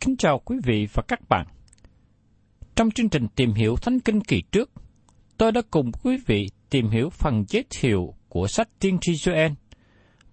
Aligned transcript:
Kính 0.00 0.16
chào 0.16 0.38
quý 0.38 0.56
vị 0.64 0.88
và 0.92 1.02
các 1.08 1.28
bạn. 1.28 1.46
Trong 2.74 2.90
chương 2.90 3.08
trình 3.08 3.28
tìm 3.36 3.52
hiểu 3.52 3.76
Thánh 3.76 4.00
Kinh 4.00 4.20
kỳ 4.20 4.42
trước, 4.52 4.70
tôi 5.38 5.52
đã 5.52 5.60
cùng 5.70 5.92
quý 6.02 6.18
vị 6.26 6.46
tìm 6.70 6.88
hiểu 6.88 7.10
phần 7.10 7.44
giới 7.48 7.64
thiệu 7.70 8.14
của 8.28 8.46
sách 8.48 8.68
Tiên 8.78 8.98
tri 9.00 9.12
Joel 9.12 9.54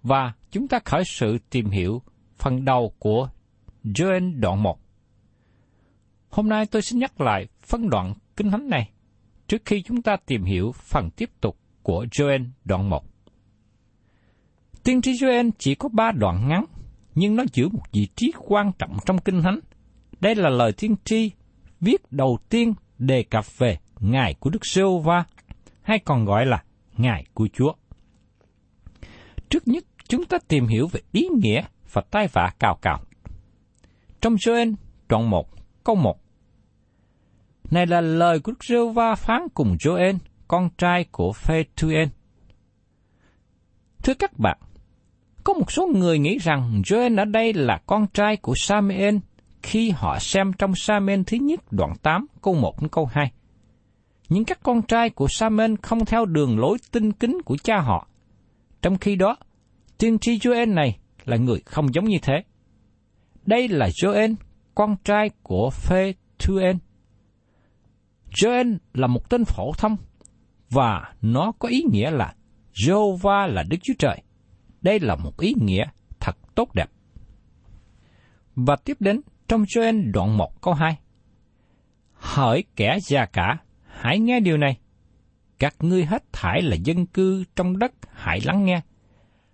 và 0.02 0.32
chúng 0.50 0.68
ta 0.68 0.78
khởi 0.84 1.02
sự 1.06 1.38
tìm 1.50 1.70
hiểu 1.70 2.02
phần 2.36 2.64
đầu 2.64 2.92
của 2.98 3.28
Joel 3.84 4.40
đoạn 4.40 4.62
1. 4.62 4.78
Hôm 6.28 6.48
nay 6.48 6.66
tôi 6.66 6.82
xin 6.82 6.98
nhắc 6.98 7.20
lại 7.20 7.46
phân 7.60 7.90
đoạn 7.90 8.14
kinh 8.36 8.50
thánh 8.50 8.68
này 8.68 8.90
trước 9.48 9.62
khi 9.64 9.82
chúng 9.82 10.02
ta 10.02 10.16
tìm 10.26 10.44
hiểu 10.44 10.72
phần 10.72 11.10
tiếp 11.10 11.30
tục 11.40 11.58
của 11.82 12.06
Joel 12.10 12.44
đoạn 12.64 12.90
1. 12.90 13.04
Tiên 14.84 15.02
tri 15.02 15.12
Joel 15.12 15.50
chỉ 15.58 15.74
có 15.74 15.88
ba 15.88 16.12
đoạn 16.12 16.48
ngắn, 16.48 16.64
nhưng 17.16 17.36
nó 17.36 17.44
giữ 17.52 17.68
một 17.68 17.82
vị 17.92 18.08
trí 18.16 18.32
quan 18.38 18.72
trọng 18.78 18.96
trong 19.06 19.18
kinh 19.18 19.42
thánh. 19.42 19.60
Đây 20.20 20.34
là 20.34 20.50
lời 20.50 20.72
tiên 20.72 20.94
tri 21.04 21.30
viết 21.80 22.12
đầu 22.12 22.38
tiên 22.48 22.74
đề 22.98 23.22
cập 23.22 23.58
về 23.58 23.78
Ngài 24.00 24.34
của 24.34 24.50
Đức 24.50 24.66
giê 24.66 24.82
va 25.04 25.24
hay 25.82 25.98
còn 25.98 26.24
gọi 26.24 26.46
là 26.46 26.64
Ngài 26.96 27.24
của 27.34 27.48
Chúa. 27.52 27.72
Trước 29.50 29.68
nhất, 29.68 29.84
chúng 30.08 30.24
ta 30.24 30.38
tìm 30.48 30.66
hiểu 30.66 30.86
về 30.86 31.00
ý 31.12 31.28
nghĩa 31.42 31.62
và 31.92 32.02
tai 32.10 32.28
vạ 32.32 32.52
cao 32.58 32.78
cao. 32.82 33.00
Trong 34.20 34.34
Joel 34.34 34.74
đoạn 35.08 35.30
1, 35.30 35.48
câu 35.84 35.94
1. 35.94 36.20
Này 37.70 37.86
là 37.86 38.00
lời 38.00 38.40
của 38.40 38.52
Đức 38.52 38.64
giê 38.64 38.92
va 38.94 39.14
phán 39.14 39.42
cùng 39.54 39.76
Joel, 39.80 40.18
con 40.48 40.70
trai 40.78 41.04
của 41.12 41.32
Phaethuel. 41.32 42.08
Thưa 44.02 44.14
các 44.14 44.38
bạn, 44.38 44.58
có 45.46 45.52
một 45.52 45.72
số 45.72 45.86
người 45.86 46.18
nghĩ 46.18 46.38
rằng 46.38 46.82
Joel 46.84 47.18
ở 47.18 47.24
đây 47.24 47.52
là 47.54 47.80
con 47.86 48.06
trai 48.06 48.36
của 48.36 48.54
Samuel 48.56 49.16
khi 49.62 49.90
họ 49.90 50.18
xem 50.18 50.52
trong 50.58 50.74
Samuel 50.74 51.22
thứ 51.26 51.36
nhất 51.36 51.60
đoạn 51.72 51.92
8 52.02 52.26
câu 52.42 52.54
1 52.54 52.80
đến 52.80 52.88
câu 52.88 53.06
2. 53.12 53.32
những 54.28 54.44
các 54.44 54.58
con 54.62 54.82
trai 54.82 55.10
của 55.10 55.26
Samuel 55.30 55.74
không 55.82 56.04
theo 56.04 56.24
đường 56.24 56.58
lối 56.58 56.78
tinh 56.92 57.12
kính 57.12 57.38
của 57.44 57.56
cha 57.56 57.80
họ. 57.80 58.08
Trong 58.82 58.98
khi 58.98 59.16
đó, 59.16 59.36
tiên 59.98 60.18
tri 60.18 60.38
Joel 60.38 60.74
này 60.74 60.98
là 61.24 61.36
người 61.36 61.60
không 61.64 61.94
giống 61.94 62.04
như 62.04 62.18
thế. 62.22 62.34
Đây 63.46 63.68
là 63.68 63.88
Joel, 63.88 64.34
con 64.74 64.96
trai 65.04 65.30
của 65.42 65.70
Phaethuel. 65.70 66.76
Joel 68.30 68.76
là 68.94 69.06
một 69.06 69.30
tên 69.30 69.44
phổ 69.44 69.72
thông 69.78 69.96
và 70.70 71.14
nó 71.22 71.52
có 71.58 71.68
ý 71.68 71.82
nghĩa 71.92 72.10
là 72.10 72.34
Jehovah 72.74 73.46
là 73.46 73.62
Đức 73.62 73.78
Chúa 73.82 73.94
Trời. 73.98 74.22
Đây 74.86 75.00
là 75.00 75.16
một 75.16 75.40
ý 75.40 75.54
nghĩa 75.60 75.84
thật 76.20 76.36
tốt 76.54 76.74
đẹp. 76.74 76.90
Và 78.56 78.76
tiếp 78.76 78.96
đến 79.00 79.20
trong 79.48 79.62
Joel 79.62 80.12
đoạn 80.12 80.36
1 80.36 80.62
câu 80.62 80.74
2. 80.74 80.98
Hỡi 82.12 82.64
kẻ 82.76 82.98
già 83.02 83.26
cả, 83.26 83.58
hãy 83.86 84.18
nghe 84.18 84.40
điều 84.40 84.56
này. 84.56 84.78
Các 85.58 85.74
ngươi 85.80 86.04
hết 86.04 86.32
thải 86.32 86.62
là 86.62 86.76
dân 86.84 87.06
cư 87.06 87.44
trong 87.56 87.78
đất, 87.78 87.92
hãy 88.12 88.40
lắng 88.44 88.64
nghe. 88.64 88.80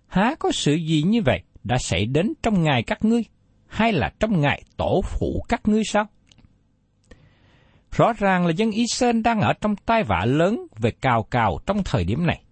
Há 0.07 0.35
có 0.39 0.51
sự 0.51 0.73
gì 0.73 1.03
như 1.03 1.21
vậy 1.21 1.43
đã 1.63 1.77
xảy 1.77 2.05
đến 2.05 2.33
trong 2.43 2.63
ngày 2.63 2.83
các 2.83 3.05
ngươi, 3.05 3.23
hay 3.67 3.93
là 3.93 4.11
trong 4.19 4.41
ngày 4.41 4.63
tổ 4.77 5.01
phụ 5.03 5.45
các 5.49 5.67
ngươi 5.67 5.83
sao? 5.85 6.05
Rõ 7.91 8.13
ràng 8.13 8.45
là 8.45 8.51
dân 8.51 8.71
Israel 8.71 9.21
đang 9.21 9.41
ở 9.41 9.53
trong 9.61 9.75
tai 9.75 10.03
vạ 10.03 10.25
lớn 10.25 10.67
về 10.77 10.91
cào 10.91 11.23
cào 11.23 11.59
trong 11.65 11.81
thời 11.85 12.03
điểm 12.03 12.25
này. 12.25 12.43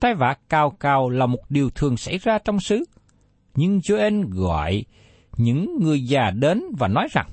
Tai 0.00 0.14
vạ 0.14 0.36
cao 0.48 0.70
cao 0.70 1.10
là 1.10 1.26
một 1.26 1.50
điều 1.50 1.70
thường 1.70 1.96
xảy 1.96 2.18
ra 2.18 2.38
trong 2.38 2.60
xứ. 2.60 2.84
Nhưng 3.54 3.78
Joel 3.78 4.28
gọi 4.30 4.84
những 5.36 5.78
người 5.80 6.04
già 6.04 6.30
đến 6.30 6.62
và 6.78 6.88
nói 6.88 7.08
rằng, 7.10 7.28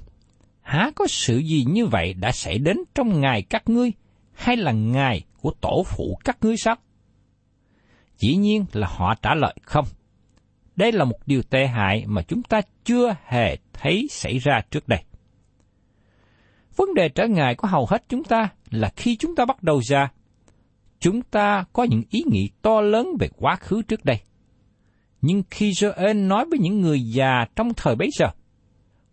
há 0.62 0.92
có 0.96 1.08
sự 1.08 1.38
gì 1.38 1.66
như 1.68 1.86
vậy 1.86 2.14
đã 2.14 2.32
xảy 2.32 2.58
đến 2.58 2.78
trong 2.96 3.22
ngày 3.22 3.42
các 3.42 3.70
ngươi, 3.70 3.92
hay 4.34 4.58
là 4.58 4.72
ngày 4.72 5.22
của 5.42 5.52
tổ 5.62 5.84
phụ 5.86 6.20
các 6.26 6.38
ngươi 6.42 6.58
sao? 6.58 6.76
Dĩ 8.18 8.36
nhiên 8.36 8.66
là 8.74 8.88
họ 8.88 9.16
trả 9.22 9.36
lời 9.36 9.56
không. 9.62 9.86
Đây 10.76 10.92
là 10.92 11.06
một 11.06 11.18
điều 11.26 11.42
tệ 11.44 11.68
hại 11.68 12.04
mà 12.08 12.22
chúng 12.22 12.44
ta 12.44 12.62
chưa 12.86 13.16
hề 13.26 13.58
thấy 13.74 14.08
xảy 14.10 14.38
ra 14.38 14.62
trước 14.72 14.88
đây. 14.88 15.04
Vấn 16.76 16.94
đề 16.94 17.10
trở 17.10 17.28
ngại 17.28 17.56
của 17.56 17.68
hầu 17.68 17.86
hết 17.86 18.04
chúng 18.10 18.24
ta 18.24 18.50
là 18.70 18.90
khi 18.96 19.16
chúng 19.16 19.36
ta 19.36 19.46
bắt 19.46 19.64
đầu 19.64 19.82
ra, 19.90 20.10
chúng 21.00 21.22
ta 21.22 21.66
có 21.74 21.84
những 21.84 22.04
ý 22.10 22.24
nghĩ 22.32 22.50
to 22.62 22.82
lớn 22.82 23.08
về 23.20 23.30
quá 23.38 23.56
khứ 23.56 23.82
trước 23.82 24.06
đây. 24.06 24.20
Nhưng 25.22 25.44
khi 25.52 25.72
Joel 25.72 26.28
nói 26.28 26.46
với 26.50 26.60
những 26.60 26.82
người 26.82 27.02
già 27.02 27.46
trong 27.56 27.74
thời 27.74 27.96
bấy 27.96 28.10
giờ, 28.20 28.28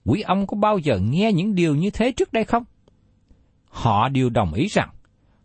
quý 0.05 0.21
ông 0.21 0.47
có 0.47 0.57
bao 0.57 0.79
giờ 0.79 0.99
nghe 0.99 1.33
những 1.33 1.55
điều 1.55 1.75
như 1.75 1.91
thế 1.91 2.13
trước 2.13 2.33
đây 2.33 2.45
không? 2.45 2.65
Họ 3.69 4.09
đều 4.09 4.31
đồng 4.31 4.55
ý 4.55 4.67
rằng 4.67 4.91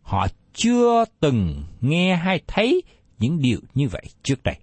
họ 0.01 0.27
chưa 0.53 1.05
từng 1.19 1.63
nghe 1.81 2.15
hay 2.15 2.41
thấy 2.47 2.81
những 3.19 3.39
điều 3.39 3.59
như 3.73 3.87
vậy 3.87 4.03
trước 4.23 4.43
đây. 4.43 4.55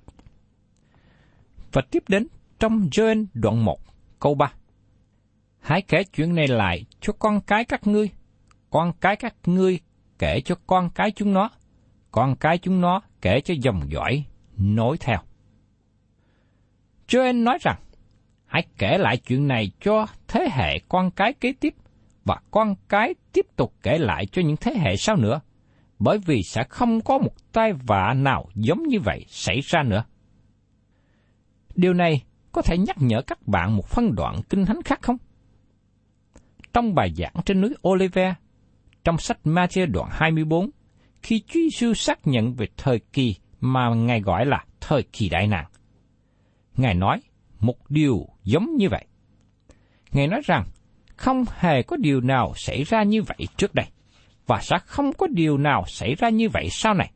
Và 1.72 1.82
tiếp 1.90 2.02
đến 2.08 2.26
trong 2.58 2.88
Joel 2.92 3.26
đoạn 3.34 3.64
1 3.64 3.80
câu 4.20 4.34
3. 4.34 4.52
Hãy 5.60 5.82
kể 5.82 6.04
chuyện 6.04 6.34
này 6.34 6.48
lại 6.48 6.84
cho 7.00 7.12
con 7.12 7.40
cái 7.40 7.64
các 7.64 7.86
ngươi, 7.86 8.10
con 8.70 8.92
cái 9.00 9.16
các 9.16 9.34
ngươi 9.46 9.80
kể 10.18 10.40
cho 10.44 10.54
con 10.66 10.90
cái 10.90 11.10
chúng 11.10 11.32
nó, 11.32 11.50
con 12.10 12.36
cái 12.36 12.58
chúng 12.58 12.80
nó 12.80 13.00
kể 13.20 13.40
cho 13.40 13.54
dòng 13.60 13.80
dõi 13.92 14.24
nối 14.56 14.98
theo. 14.98 15.18
Joel 17.08 17.42
nói 17.42 17.58
rằng, 17.60 17.78
hãy 18.46 18.66
kể 18.78 18.98
lại 18.98 19.16
chuyện 19.16 19.48
này 19.48 19.70
cho 19.80 20.06
thế 20.28 20.48
hệ 20.52 20.78
con 20.88 21.10
cái 21.10 21.32
kế 21.32 21.52
tiếp, 21.60 21.74
và 22.24 22.40
con 22.50 22.74
cái 22.88 23.14
tiếp 23.32 23.46
tục 23.56 23.74
kể 23.82 23.98
lại 23.98 24.26
cho 24.26 24.42
những 24.42 24.56
thế 24.56 24.74
hệ 24.74 24.96
sau 24.96 25.16
nữa, 25.16 25.40
bởi 25.98 26.18
vì 26.18 26.42
sẽ 26.42 26.64
không 26.68 27.00
có 27.00 27.18
một 27.18 27.52
tai 27.52 27.72
vạ 27.72 28.14
nào 28.14 28.48
giống 28.54 28.82
như 28.82 29.00
vậy 29.00 29.24
xảy 29.28 29.60
ra 29.60 29.82
nữa. 29.82 30.04
Điều 31.74 31.94
này 31.94 32.22
có 32.52 32.62
thể 32.62 32.78
nhắc 32.78 32.96
nhở 33.00 33.22
các 33.22 33.46
bạn 33.46 33.76
một 33.76 33.86
phân 33.86 34.14
đoạn 34.14 34.40
kinh 34.48 34.66
thánh 34.66 34.82
khác 34.82 34.98
không? 35.02 35.16
Trong 36.72 36.94
bài 36.94 37.12
giảng 37.16 37.34
trên 37.44 37.60
núi 37.60 37.74
Oliver, 37.88 38.34
trong 39.04 39.18
sách 39.18 39.38
Matthew 39.44 39.90
đoạn 39.92 40.08
24, 40.12 40.70
khi 41.26 41.42
Chúa 41.46 41.60
Giêsu 41.60 41.94
xác 41.94 42.26
nhận 42.26 42.54
về 42.54 42.66
thời 42.76 43.00
kỳ 43.12 43.34
mà 43.60 43.94
Ngài 43.94 44.20
gọi 44.20 44.46
là 44.46 44.64
thời 44.80 45.02
kỳ 45.02 45.28
đại 45.28 45.46
nạn. 45.46 45.64
Ngài 46.76 46.94
nói 46.94 47.20
một 47.60 47.90
điều 47.90 48.28
giống 48.44 48.76
như 48.76 48.88
vậy. 48.88 49.06
Ngài 50.12 50.26
nói 50.26 50.40
rằng 50.44 50.64
không 51.16 51.44
hề 51.58 51.82
có 51.82 51.96
điều 51.96 52.20
nào 52.20 52.52
xảy 52.56 52.84
ra 52.84 53.02
như 53.02 53.22
vậy 53.22 53.38
trước 53.56 53.74
đây, 53.74 53.86
và 54.46 54.60
sẽ 54.62 54.78
không 54.86 55.12
có 55.12 55.26
điều 55.26 55.58
nào 55.58 55.84
xảy 55.86 56.14
ra 56.14 56.28
như 56.28 56.48
vậy 56.48 56.68
sau 56.70 56.94
này. 56.94 57.12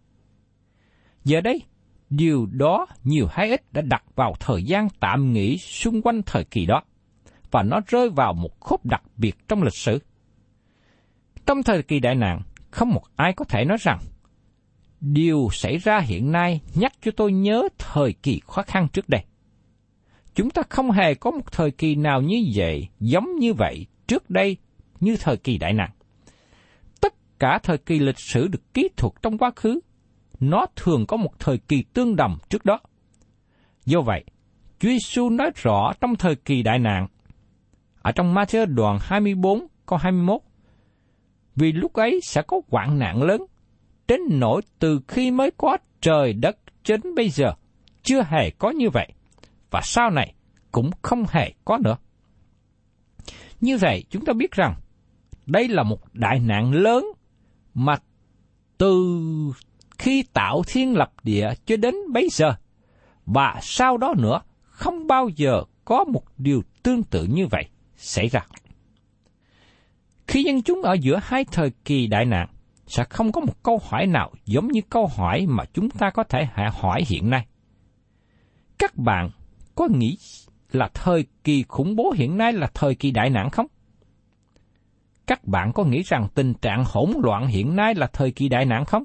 Giờ 1.24 1.40
đây, 1.40 1.62
điều 2.10 2.46
đó 2.46 2.86
nhiều 3.04 3.26
hay 3.30 3.48
ít 3.48 3.72
đã 3.72 3.82
đặt 3.82 4.04
vào 4.14 4.34
thời 4.40 4.62
gian 4.62 4.88
tạm 5.00 5.32
nghỉ 5.32 5.58
xung 5.58 6.02
quanh 6.02 6.22
thời 6.26 6.44
kỳ 6.44 6.66
đó, 6.66 6.82
và 7.50 7.62
nó 7.62 7.80
rơi 7.86 8.10
vào 8.10 8.32
một 8.32 8.60
khúc 8.60 8.86
đặc 8.86 9.02
biệt 9.16 9.48
trong 9.48 9.62
lịch 9.62 9.76
sử. 9.76 9.98
Trong 11.46 11.62
thời 11.62 11.82
kỳ 11.82 12.00
đại 12.00 12.14
nạn, 12.14 12.42
không 12.70 12.90
một 12.90 13.02
ai 13.17 13.32
có 13.32 13.44
thể 13.44 13.64
nói 13.64 13.78
rằng, 13.81 13.99
điều 15.00 15.49
xảy 15.52 15.78
ra 15.78 15.99
hiện 15.99 16.32
nay 16.32 16.61
nhắc 16.75 16.93
cho 17.02 17.11
tôi 17.17 17.32
nhớ 17.32 17.69
thời 17.78 18.12
kỳ 18.12 18.40
khó 18.46 18.62
khăn 18.62 18.88
trước 18.93 19.08
đây. 19.08 19.25
Chúng 20.34 20.50
ta 20.50 20.62
không 20.69 20.90
hề 20.90 21.14
có 21.14 21.31
một 21.31 21.52
thời 21.52 21.70
kỳ 21.70 21.94
nào 21.94 22.22
như 22.22 22.37
vậy, 22.55 22.88
giống 23.00 23.37
như 23.38 23.52
vậy 23.55 23.87
trước 24.06 24.31
đây 24.31 24.56
như 25.00 25.17
thời 25.20 25.37
kỳ 25.37 25.58
đại 25.58 25.72
nạn. 25.72 25.90
Tất 27.00 27.14
cả 27.38 27.58
thời 27.62 27.78
kỳ 27.78 27.99
lịch 27.99 28.19
sử 28.19 28.49
được 28.49 28.75
ký 28.75 28.88
thuật 28.96 29.12
trong 29.22 29.38
quá 29.38 29.50
khứ, 29.56 29.81
nó 30.40 30.67
thường 30.76 31.06
có 31.06 31.17
một 31.17 31.38
thời 31.38 31.58
kỳ 31.58 31.82
tương 31.82 32.17
đồng 32.17 32.38
trước 32.49 32.64
đó. 32.64 32.81
Do 33.84 34.00
vậy, 34.00 34.25
Chúa 34.78 34.88
Giêsu 34.88 35.31
nói 35.31 35.50
rõ 35.55 35.93
trong 36.00 36.17
thời 36.17 36.34
kỳ 36.34 36.62
đại 36.62 36.78
nạn, 36.78 37.06
ở 38.02 38.12
trong 38.12 38.34
Matthew 38.34 38.67
đoạn 38.67 38.99
24 39.00 39.67
câu 39.87 39.99
21, 39.99 40.40
vì 41.56 41.73
lúc 41.73 41.93
ấy 41.93 42.20
sẽ 42.23 42.43
có 42.43 42.61
hoạn 42.69 42.99
nạn 42.99 43.23
lớn, 43.23 43.43
đến 44.08 44.20
nỗi 44.31 44.62
từ 44.79 45.00
khi 45.08 45.31
mới 45.31 45.50
có 45.50 45.79
trời 46.00 46.32
đất 46.32 46.56
đến 46.91 47.14
bây 47.14 47.31
giờ, 47.31 47.55
chưa 48.02 48.23
hề 48.23 48.50
có 48.50 48.70
như 48.70 48.91
vậy, 48.91 49.12
và 49.70 49.81
sau 49.85 50.11
này 50.11 50.35
cũng 50.73 50.91
không 51.02 51.25
hề 51.31 51.52
có 51.64 51.79
nữa. 51.79 51.97
Như 53.61 53.79
vậy, 53.79 54.05
chúng 54.11 54.25
ta 54.25 54.32
biết 54.32 54.52
rằng, 54.52 54.75
đây 55.47 55.69
là 55.69 55.82
một 55.82 56.00
đại 56.12 56.38
nạn 56.38 56.73
lớn 56.73 57.05
mà 57.75 57.96
từ 58.79 59.20
khi 59.99 60.23
tạo 60.32 60.62
thiên 60.67 60.96
lập 60.96 61.12
địa 61.23 61.49
cho 61.67 61.76
đến 61.76 61.94
bây 62.12 62.29
giờ, 62.31 62.55
và 63.26 63.58
sau 63.62 63.96
đó 63.96 64.14
nữa, 64.19 64.41
không 64.62 65.06
bao 65.06 65.29
giờ 65.29 65.62
có 65.85 66.05
một 66.05 66.23
điều 66.38 66.62
tương 66.82 67.03
tự 67.03 67.25
như 67.25 67.46
vậy 67.46 67.69
xảy 67.96 68.29
ra. 68.29 68.46
Khi 70.31 70.44
dân 70.44 70.62
chúng 70.62 70.82
ở 70.82 70.93
giữa 70.93 71.21
hai 71.23 71.44
thời 71.53 71.71
kỳ 71.85 72.06
đại 72.06 72.25
nạn, 72.25 72.49
sẽ 72.87 73.05
không 73.11 73.32
có 73.32 73.41
một 73.41 73.62
câu 73.62 73.81
hỏi 73.85 74.06
nào 74.06 74.32
giống 74.44 74.69
như 74.69 74.81
câu 74.91 75.06
hỏi 75.06 75.47
mà 75.47 75.65
chúng 75.73 75.91
ta 75.91 76.11
có 76.11 76.25
thể 76.25 76.49
hỏi 76.73 77.03
hiện 77.06 77.31
nay. 77.31 77.47
Các 78.79 78.97
bạn 78.97 79.31
có 79.75 79.88
nghĩ 79.91 80.19
là 80.73 80.88
thời 80.94 81.25
kỳ 81.44 81.65
khủng 81.69 81.97
bố 81.97 82.12
hiện 82.17 82.38
nay 82.38 82.53
là 82.53 82.71
thời 82.75 82.94
kỳ 82.94 83.11
đại 83.11 83.31
nạn 83.31 83.50
không? 83.50 83.67
Các 85.27 85.44
bạn 85.44 85.73
có 85.73 85.85
nghĩ 85.85 86.03
rằng 86.03 86.29
tình 86.35 86.55
trạng 86.55 86.85
hỗn 86.87 87.11
loạn 87.23 87.47
hiện 87.47 87.77
nay 87.77 87.94
là 87.94 88.06
thời 88.12 88.31
kỳ 88.31 88.49
đại 88.49 88.65
nạn 88.65 88.85
không? 88.85 89.05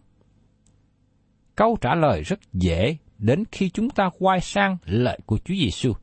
Câu 1.56 1.78
trả 1.82 1.96
lời 1.96 2.24
rất 2.24 2.40
dễ 2.54 2.98
đến 3.18 3.44
khi 3.52 3.70
chúng 3.70 3.90
ta 3.90 4.10
quay 4.20 4.42
sang 4.42 4.78
lời 4.86 5.20
của 5.26 5.38
Chúa 5.38 5.56
Giêsu. 5.56 5.94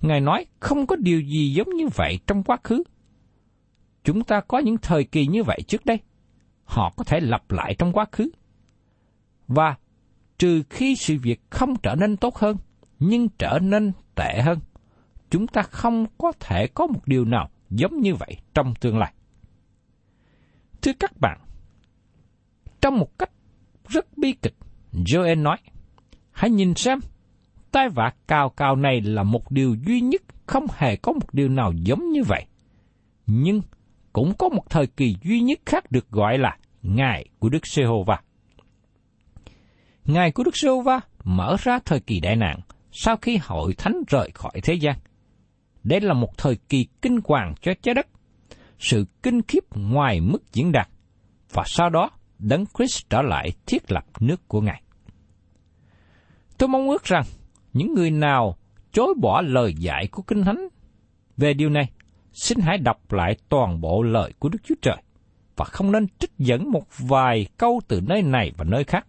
Ngài 0.00 0.20
nói 0.20 0.46
không 0.60 0.86
có 0.86 0.96
điều 0.96 1.20
gì 1.20 1.52
giống 1.52 1.68
như 1.76 1.88
vậy 1.94 2.18
trong 2.26 2.42
quá 2.42 2.56
khứ. 2.64 2.82
Chúng 4.08 4.24
ta 4.24 4.40
có 4.40 4.58
những 4.58 4.78
thời 4.78 5.04
kỳ 5.04 5.26
như 5.26 5.42
vậy 5.42 5.58
trước 5.68 5.86
đây. 5.86 5.98
Họ 6.64 6.92
có 6.96 7.04
thể 7.04 7.20
lặp 7.20 7.50
lại 7.50 7.74
trong 7.78 7.92
quá 7.92 8.06
khứ. 8.12 8.30
Và 9.48 9.76
trừ 10.38 10.62
khi 10.70 10.96
sự 10.96 11.18
việc 11.22 11.40
không 11.50 11.76
trở 11.76 11.94
nên 11.94 12.16
tốt 12.16 12.36
hơn, 12.36 12.56
nhưng 12.98 13.28
trở 13.38 13.58
nên 13.62 13.92
tệ 14.14 14.40
hơn, 14.42 14.58
chúng 15.30 15.46
ta 15.46 15.62
không 15.62 16.06
có 16.18 16.32
thể 16.40 16.66
có 16.66 16.86
một 16.86 17.00
điều 17.06 17.24
nào 17.24 17.50
giống 17.70 18.00
như 18.00 18.14
vậy 18.14 18.36
trong 18.54 18.74
tương 18.80 18.98
lai. 18.98 19.12
Thưa 20.82 20.92
các 21.00 21.12
bạn, 21.20 21.40
trong 22.80 22.96
một 22.96 23.18
cách 23.18 23.30
rất 23.88 24.18
bi 24.18 24.32
kịch, 24.32 24.56
Joel 24.92 25.42
nói, 25.42 25.56
hãy 26.30 26.50
nhìn 26.50 26.74
xem, 26.74 26.98
tai 27.70 27.88
vạ 27.88 28.12
cao 28.26 28.48
cao 28.50 28.76
này 28.76 29.00
là 29.00 29.22
một 29.22 29.50
điều 29.50 29.76
duy 29.86 30.00
nhất, 30.00 30.22
không 30.46 30.66
hề 30.76 30.96
có 30.96 31.12
một 31.12 31.34
điều 31.34 31.48
nào 31.48 31.72
giống 31.72 32.10
như 32.10 32.22
vậy. 32.22 32.46
Nhưng 33.26 33.60
cũng 34.12 34.32
có 34.38 34.48
một 34.48 34.70
thời 34.70 34.86
kỳ 34.86 35.16
duy 35.22 35.40
nhất 35.40 35.58
khác 35.66 35.92
được 35.92 36.10
gọi 36.10 36.38
là 36.38 36.56
Ngày 36.82 37.28
của 37.38 37.48
Đức 37.48 37.66
Giê-hô-va. 37.66 38.20
Ngày 40.04 40.32
của 40.32 40.44
Đức 40.44 40.56
Giê-hô-va 40.56 41.00
mở 41.24 41.56
ra 41.62 41.78
thời 41.84 42.00
kỳ 42.00 42.20
đại 42.20 42.36
nạn 42.36 42.60
sau 42.92 43.16
khi 43.16 43.38
hội 43.42 43.74
thánh 43.74 44.02
rời 44.08 44.30
khỏi 44.34 44.60
thế 44.62 44.74
gian. 44.74 44.96
Đây 45.84 46.00
là 46.00 46.14
một 46.14 46.38
thời 46.38 46.56
kỳ 46.68 46.86
kinh 47.02 47.18
hoàng 47.24 47.54
cho 47.60 47.72
trái 47.82 47.94
đất, 47.94 48.06
sự 48.78 49.06
kinh 49.22 49.42
khiếp 49.42 49.64
ngoài 49.76 50.20
mức 50.20 50.52
diễn 50.52 50.72
đạt, 50.72 50.88
và 51.52 51.62
sau 51.66 51.90
đó 51.90 52.10
Đấng 52.38 52.64
Christ 52.66 53.10
trở 53.10 53.22
lại 53.22 53.50
thiết 53.66 53.92
lập 53.92 54.04
nước 54.20 54.48
của 54.48 54.60
Ngài. 54.60 54.82
Tôi 56.58 56.68
mong 56.68 56.88
ước 56.88 57.04
rằng 57.04 57.24
những 57.72 57.94
người 57.94 58.10
nào 58.10 58.56
chối 58.92 59.14
bỏ 59.20 59.42
lời 59.42 59.74
dạy 59.74 60.08
của 60.12 60.22
Kinh 60.22 60.44
Thánh 60.44 60.68
về 61.36 61.54
điều 61.54 61.68
này, 61.70 61.90
xin 62.38 62.58
hãy 62.60 62.78
đọc 62.78 63.12
lại 63.12 63.36
toàn 63.48 63.80
bộ 63.80 64.02
lời 64.02 64.32
của 64.38 64.48
Đức 64.48 64.58
Chúa 64.64 64.74
Trời 64.82 64.96
và 65.56 65.64
không 65.64 65.92
nên 65.92 66.06
trích 66.18 66.30
dẫn 66.38 66.70
một 66.70 66.84
vài 66.98 67.46
câu 67.56 67.80
từ 67.88 68.00
nơi 68.00 68.22
này 68.22 68.52
và 68.56 68.64
nơi 68.64 68.84
khác. 68.84 69.06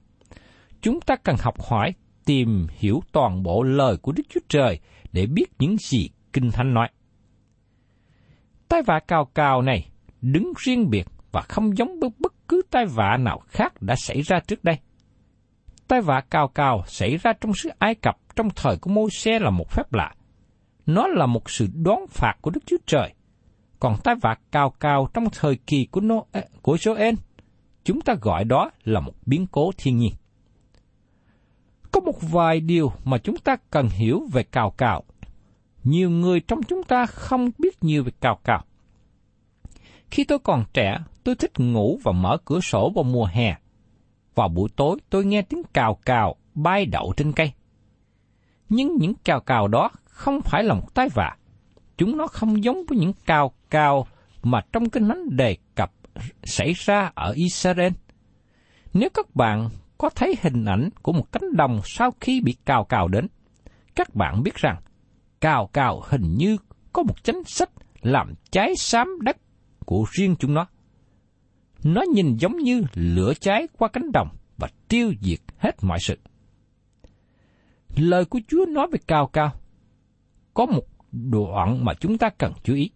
Chúng 0.82 1.02
ta 1.02 1.16
cần 1.16 1.36
học 1.40 1.62
hỏi, 1.62 1.94
tìm 2.26 2.68
hiểu 2.72 3.02
toàn 3.12 3.44
bộ 3.44 3.64
lời 3.64 3.98
của 3.98 4.12
Đức 4.12 4.24
Chúa 4.30 4.40
Trời 4.50 4.80
để 5.12 5.26
biết 5.26 5.46
những 5.60 5.78
gì 5.78 6.10
Kinh 6.34 6.52
Thánh 6.52 6.74
nói. 6.74 6.90
Tai 8.68 8.82
vạ 8.82 9.00
cao 9.08 9.26
cao 9.26 9.62
này 9.62 9.90
đứng 10.22 10.54
riêng 10.58 10.90
biệt 10.90 11.08
và 11.32 11.42
không 11.42 11.78
giống 11.78 12.00
với 12.00 12.10
bất 12.20 12.34
cứ 12.48 12.62
tai 12.72 12.86
vạ 12.86 13.18
nào 13.18 13.40
khác 13.48 13.82
đã 13.82 13.96
xảy 13.96 14.22
ra 14.22 14.40
trước 14.40 14.64
đây. 14.64 14.78
Tai 15.88 16.02
vạ 16.02 16.22
cao 16.30 16.48
cao 16.48 16.84
xảy 16.88 17.18
ra 17.18 17.34
trong 17.42 17.54
xứ 17.54 17.70
Ai 17.80 17.96
Cập 17.96 18.18
trong 18.36 18.50
thời 18.56 18.78
của 18.78 18.90
Môi-se 18.90 19.40
là 19.40 19.50
một 19.50 19.72
phép 19.72 19.94
lạ. 19.94 20.16
Nó 20.86 21.08
là 21.08 21.26
một 21.26 21.50
sự 21.50 21.68
đoán 21.74 22.06
phạt 22.10 22.34
của 22.42 22.52
Đức 22.52 22.62
Chúa 22.66 22.78
Trời. 22.86 23.14
Còn 23.80 23.98
tai 24.04 24.16
vạ 24.16 24.36
cao 24.52 24.70
cao 24.70 25.08
trong 25.14 25.30
thời 25.32 25.56
kỳ 25.56 25.86
của, 25.86 26.02
Nô, 26.02 26.26
của 26.62 26.76
Joel, 26.76 27.16
chúng 27.84 28.02
ta 28.02 28.16
gọi 28.22 28.44
đó 28.44 28.72
là 28.84 29.00
một 29.00 29.14
biến 29.26 29.48
cố 29.52 29.72
thiên 29.78 29.98
nhiên. 29.98 30.14
Có 31.92 32.00
một 32.00 32.22
vài 32.22 32.60
điều 32.60 32.92
mà 33.04 33.18
chúng 33.18 33.38
ta 33.38 33.56
cần 33.72 33.90
hiểu 33.90 34.22
về 34.32 34.44
cào 34.44 34.72
cào. 34.72 35.04
Nhiều 35.84 36.10
người 36.10 36.40
trong 36.40 36.64
chúng 36.64 36.84
ta 36.84 37.06
không 37.06 37.50
biết 37.58 37.84
nhiều 37.84 38.04
về 38.04 38.12
cào 38.20 38.40
cào. 38.44 38.64
Khi 40.12 40.24
tôi 40.24 40.40
còn 40.40 40.64
trẻ, 40.74 40.98
tôi 41.24 41.36
thích 41.36 41.60
ngủ 41.60 42.00
và 42.04 42.12
mở 42.12 42.38
cửa 42.46 42.60
sổ 42.60 42.92
vào 42.96 43.04
mùa 43.04 43.26
hè. 43.26 43.58
Vào 44.36 44.50
buổi 44.50 44.70
tối, 44.76 44.98
tôi 45.10 45.26
nghe 45.26 45.42
tiếng 45.42 45.64
cào 45.74 45.96
cào 46.06 46.36
bay 46.56 46.86
đậu 46.86 47.14
trên 47.18 47.34
cây. 47.34 47.52
Nhưng 48.70 48.98
những 48.98 49.14
cào 49.24 49.40
cào 49.40 49.68
đó 49.68 49.92
không 50.04 50.42
phải 50.42 50.64
là 50.64 50.74
một 50.74 50.94
tái 50.94 51.10
vạ. 51.10 51.38
Chúng 51.98 52.18
nó 52.18 52.28
không 52.28 52.64
giống 52.64 52.84
với 52.88 52.98
những 52.98 53.14
cào 53.26 53.52
cao 53.70 54.08
mà 54.44 54.62
trong 54.72 54.90
kinh 54.90 55.08
thánh 55.08 55.38
đề 55.38 55.58
cập 55.76 55.92
xảy 56.44 56.74
ra 56.74 57.12
ở 57.16 57.32
Israel. 57.36 57.94
Nếu 58.94 59.10
các 59.14 59.36
bạn 59.36 59.70
có 59.98 60.10
thấy 60.10 60.36
hình 60.42 60.66
ảnh 60.66 60.90
của 61.02 61.12
một 61.12 61.32
cánh 61.32 61.58
đồng 61.58 61.82
sau 61.86 62.12
khi 62.22 62.42
bị 62.42 62.56
cào 62.66 62.84
cào 62.84 63.08
đến, 63.08 63.28
các 63.96 64.16
bạn 64.16 64.44
biết 64.44 64.56
rằng 64.56 64.82
cào 65.42 65.70
cào 65.74 66.02
hình 66.06 66.36
như 66.38 66.58
có 66.94 67.04
một 67.04 67.24
chính 67.24 67.44
sách 67.44 67.70
làm 68.02 68.34
cháy 68.52 68.76
xám 68.76 69.08
đất 69.22 69.38
của 69.86 70.06
riêng 70.12 70.36
chúng 70.40 70.54
nó. 70.54 70.68
Nó 71.84 72.02
nhìn 72.14 72.38
giống 72.38 72.58
như 72.58 72.84
lửa 72.94 73.34
cháy 73.40 73.68
qua 73.78 73.88
cánh 73.88 74.12
đồng 74.12 74.30
và 74.58 74.68
tiêu 74.88 75.14
diệt 75.22 75.40
hết 75.58 75.76
mọi 75.82 75.98
sự. 76.02 76.18
Lời 77.96 78.26
của 78.26 78.40
Chúa 78.48 78.66
nói 78.66 78.88
về 78.92 79.00
cao 79.08 79.28
cao. 79.28 79.52
Có 80.54 80.66
một 80.66 80.84
đoạn 81.12 81.86
mà 81.86 81.94
chúng 81.94 82.18
ta 82.18 82.30
cần 82.30 82.54
chú 82.64 82.74
ý 82.74 82.92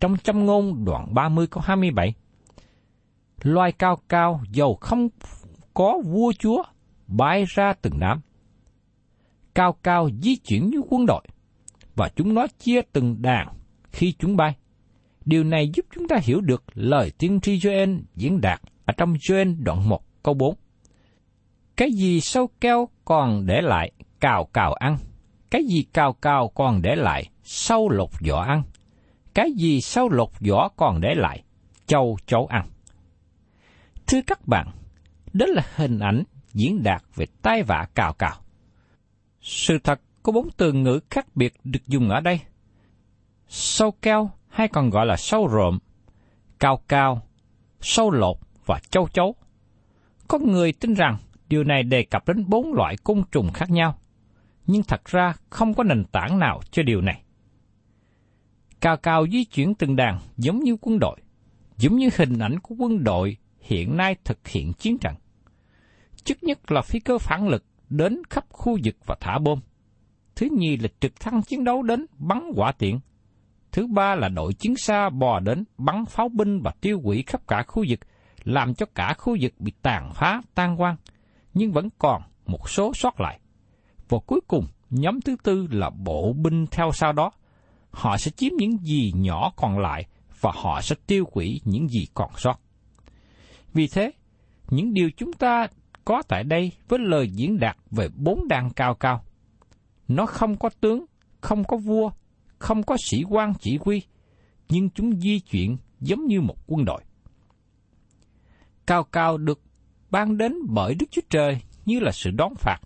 trong 0.00 0.16
châm 0.16 0.46
ngôn 0.46 0.84
đoạn 0.84 1.14
30 1.14 1.46
câu 1.46 1.62
27. 1.66 2.14
Loài 3.42 3.72
cao 3.72 3.98
cao 4.08 4.40
dầu 4.50 4.74
không 4.80 5.08
có 5.74 6.00
vua 6.04 6.32
chúa 6.38 6.62
bay 7.06 7.44
ra 7.48 7.72
từng 7.82 8.00
đám. 8.00 8.20
Cao 9.54 9.72
cao 9.82 10.10
di 10.22 10.36
chuyển 10.36 10.70
như 10.70 10.80
quân 10.88 11.06
đội, 11.06 11.24
và 11.94 12.08
chúng 12.16 12.34
nó 12.34 12.46
chia 12.46 12.80
từng 12.92 13.22
đàn 13.22 13.48
khi 13.92 14.14
chúng 14.18 14.36
bay. 14.36 14.56
Điều 15.24 15.44
này 15.44 15.70
giúp 15.74 15.86
chúng 15.94 16.08
ta 16.08 16.16
hiểu 16.22 16.40
được 16.40 16.64
lời 16.74 17.12
tiên 17.18 17.40
tri 17.40 17.58
Joel 17.58 18.00
diễn 18.14 18.40
đạt 18.40 18.60
ở 18.84 18.92
trong 18.96 19.14
Joel 19.14 19.64
đoạn 19.64 19.88
1 19.88 20.02
câu 20.22 20.34
4. 20.34 20.54
Cái 21.76 21.92
gì 21.92 22.20
sâu 22.20 22.48
keo 22.60 22.88
còn 23.04 23.46
để 23.46 23.60
lại 23.60 23.92
cào 24.20 24.44
cào 24.44 24.72
ăn, 24.72 24.98
cái 25.50 25.64
gì 25.64 25.82
cào 25.92 26.12
cào 26.12 26.48
còn 26.48 26.82
để 26.82 26.96
lại 26.96 27.30
sâu 27.42 27.88
lột 27.88 28.10
vỏ 28.28 28.42
ăn, 28.42 28.62
cái 29.38 29.52
gì 29.52 29.80
sâu 29.80 30.08
lột 30.08 30.30
vỏ 30.40 30.68
còn 30.76 31.00
để 31.00 31.14
lại 31.14 31.42
châu 31.86 32.18
chấu 32.26 32.46
ăn. 32.46 32.68
Thưa 34.06 34.20
các 34.26 34.48
bạn, 34.48 34.68
đó 35.32 35.46
là 35.48 35.62
hình 35.74 35.98
ảnh 35.98 36.22
diễn 36.52 36.82
đạt 36.82 37.02
về 37.14 37.26
tai 37.42 37.62
vạ 37.62 37.86
cào 37.94 38.12
cào. 38.12 38.36
Sự 39.40 39.78
thật 39.84 40.00
có 40.22 40.32
bốn 40.32 40.48
từ 40.56 40.72
ngữ 40.72 41.00
khác 41.10 41.26
biệt 41.34 41.54
được 41.64 41.86
dùng 41.86 42.08
ở 42.08 42.20
đây. 42.20 42.40
Sâu 43.48 43.90
keo 43.90 44.30
hay 44.48 44.68
còn 44.68 44.90
gọi 44.90 45.06
là 45.06 45.16
sâu 45.16 45.46
rộm, 45.46 45.78
cao 46.58 46.82
cao, 46.88 47.22
sâu 47.80 48.10
lột 48.10 48.36
và 48.66 48.80
châu 48.90 49.08
chấu. 49.08 49.34
Có 50.28 50.38
người 50.38 50.72
tin 50.72 50.94
rằng 50.94 51.16
điều 51.48 51.64
này 51.64 51.82
đề 51.82 52.02
cập 52.02 52.28
đến 52.28 52.44
bốn 52.48 52.72
loại 52.72 52.96
côn 52.96 53.22
trùng 53.32 53.52
khác 53.52 53.70
nhau, 53.70 53.98
nhưng 54.66 54.82
thật 54.82 55.04
ra 55.04 55.34
không 55.50 55.74
có 55.74 55.84
nền 55.84 56.04
tảng 56.04 56.38
nào 56.38 56.60
cho 56.70 56.82
điều 56.82 57.00
này. 57.00 57.22
Cao 58.80 58.96
cao 58.96 59.26
di 59.32 59.44
chuyển 59.44 59.74
từng 59.74 59.96
đàn 59.96 60.18
giống 60.36 60.60
như 60.60 60.76
quân 60.80 60.98
đội, 60.98 61.16
giống 61.76 61.96
như 61.96 62.08
hình 62.16 62.38
ảnh 62.38 62.58
của 62.58 62.74
quân 62.78 63.04
đội 63.04 63.36
hiện 63.60 63.96
nay 63.96 64.16
thực 64.24 64.48
hiện 64.48 64.72
chiến 64.72 64.98
trận. 64.98 65.14
Trước 66.24 66.42
nhất 66.42 66.72
là 66.72 66.82
phi 66.82 67.00
cơ 67.00 67.18
phản 67.18 67.48
lực 67.48 67.64
đến 67.90 68.22
khắp 68.30 68.44
khu 68.48 68.78
vực 68.84 68.96
và 69.06 69.16
thả 69.20 69.38
bom. 69.38 69.60
Thứ 70.36 70.48
nhì 70.56 70.76
là 70.76 70.88
trực 71.00 71.20
thăng 71.20 71.42
chiến 71.42 71.64
đấu 71.64 71.82
đến 71.82 72.06
bắn 72.18 72.42
quả 72.56 72.72
tiện. 72.72 73.00
Thứ 73.72 73.86
ba 73.86 74.14
là 74.14 74.28
đội 74.28 74.52
chiến 74.52 74.76
xa 74.76 75.10
bò 75.10 75.40
đến 75.40 75.64
bắn 75.78 76.04
pháo 76.04 76.28
binh 76.28 76.60
và 76.60 76.70
tiêu 76.80 77.00
hủy 77.04 77.24
khắp 77.26 77.46
cả 77.48 77.62
khu 77.62 77.84
vực, 77.88 78.00
làm 78.44 78.74
cho 78.74 78.86
cả 78.94 79.14
khu 79.18 79.36
vực 79.40 79.52
bị 79.58 79.72
tàn 79.82 80.12
phá, 80.14 80.42
tan 80.54 80.76
hoang. 80.76 80.96
nhưng 81.54 81.72
vẫn 81.72 81.88
còn 81.98 82.22
một 82.46 82.70
số 82.70 82.92
sót 82.94 83.20
lại. 83.20 83.40
Và 84.08 84.18
cuối 84.26 84.40
cùng, 84.48 84.66
nhóm 84.90 85.20
thứ 85.20 85.36
tư 85.42 85.68
là 85.70 85.90
bộ 85.90 86.32
binh 86.32 86.66
theo 86.66 86.90
sau 86.92 87.12
đó. 87.12 87.30
Họ 87.90 88.16
sẽ 88.16 88.30
chiếm 88.30 88.52
những 88.56 88.78
gì 88.78 89.12
nhỏ 89.16 89.52
còn 89.56 89.78
lại 89.78 90.06
và 90.40 90.52
họ 90.54 90.80
sẽ 90.80 90.96
tiêu 91.06 91.24
hủy 91.32 91.60
những 91.64 91.88
gì 91.88 92.06
còn 92.14 92.30
sót. 92.36 92.60
Vì 93.74 93.88
thế, 93.88 94.12
những 94.70 94.94
điều 94.94 95.10
chúng 95.16 95.32
ta 95.32 95.66
có 96.04 96.22
tại 96.28 96.44
đây 96.44 96.72
với 96.88 96.98
lời 96.98 97.30
diễn 97.30 97.58
đạt 97.58 97.76
về 97.90 98.08
bốn 98.16 98.48
đàn 98.48 98.70
cao 98.70 98.94
cao. 98.94 99.24
Nó 100.08 100.26
không 100.26 100.56
có 100.56 100.70
tướng, 100.80 101.04
không 101.40 101.64
có 101.64 101.76
vua, 101.76 102.10
không 102.58 102.82
có 102.82 102.96
sĩ 103.04 103.24
quan 103.28 103.52
chỉ 103.60 103.78
huy, 103.84 104.02
nhưng 104.68 104.90
chúng 104.90 105.20
di 105.20 105.40
chuyển 105.40 105.76
giống 106.00 106.26
như 106.26 106.40
một 106.40 106.56
quân 106.66 106.84
đội. 106.84 107.02
Cao 108.86 109.04
cao 109.04 109.38
được 109.38 109.60
ban 110.10 110.36
đến 110.38 110.54
bởi 110.68 110.94
Đức 110.94 111.06
Chúa 111.10 111.22
Trời 111.30 111.60
như 111.84 112.00
là 112.00 112.12
sự 112.12 112.30
đón 112.30 112.54
phạt, 112.54 112.78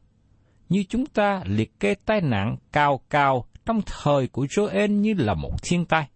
như 0.68 0.84
chúng 0.88 1.06
ta 1.06 1.42
liệt 1.44 1.80
kê 1.80 1.94
tai 1.94 2.20
nạn 2.20 2.56
cao 2.72 3.00
cao 3.10 3.46
trong 3.66 3.80
thời 3.86 4.28
của 4.28 4.44
Joel 4.44 4.90
như 4.90 5.14
là 5.14 5.34
một 5.34 5.62
thiên 5.62 5.84
tai. 5.84 6.10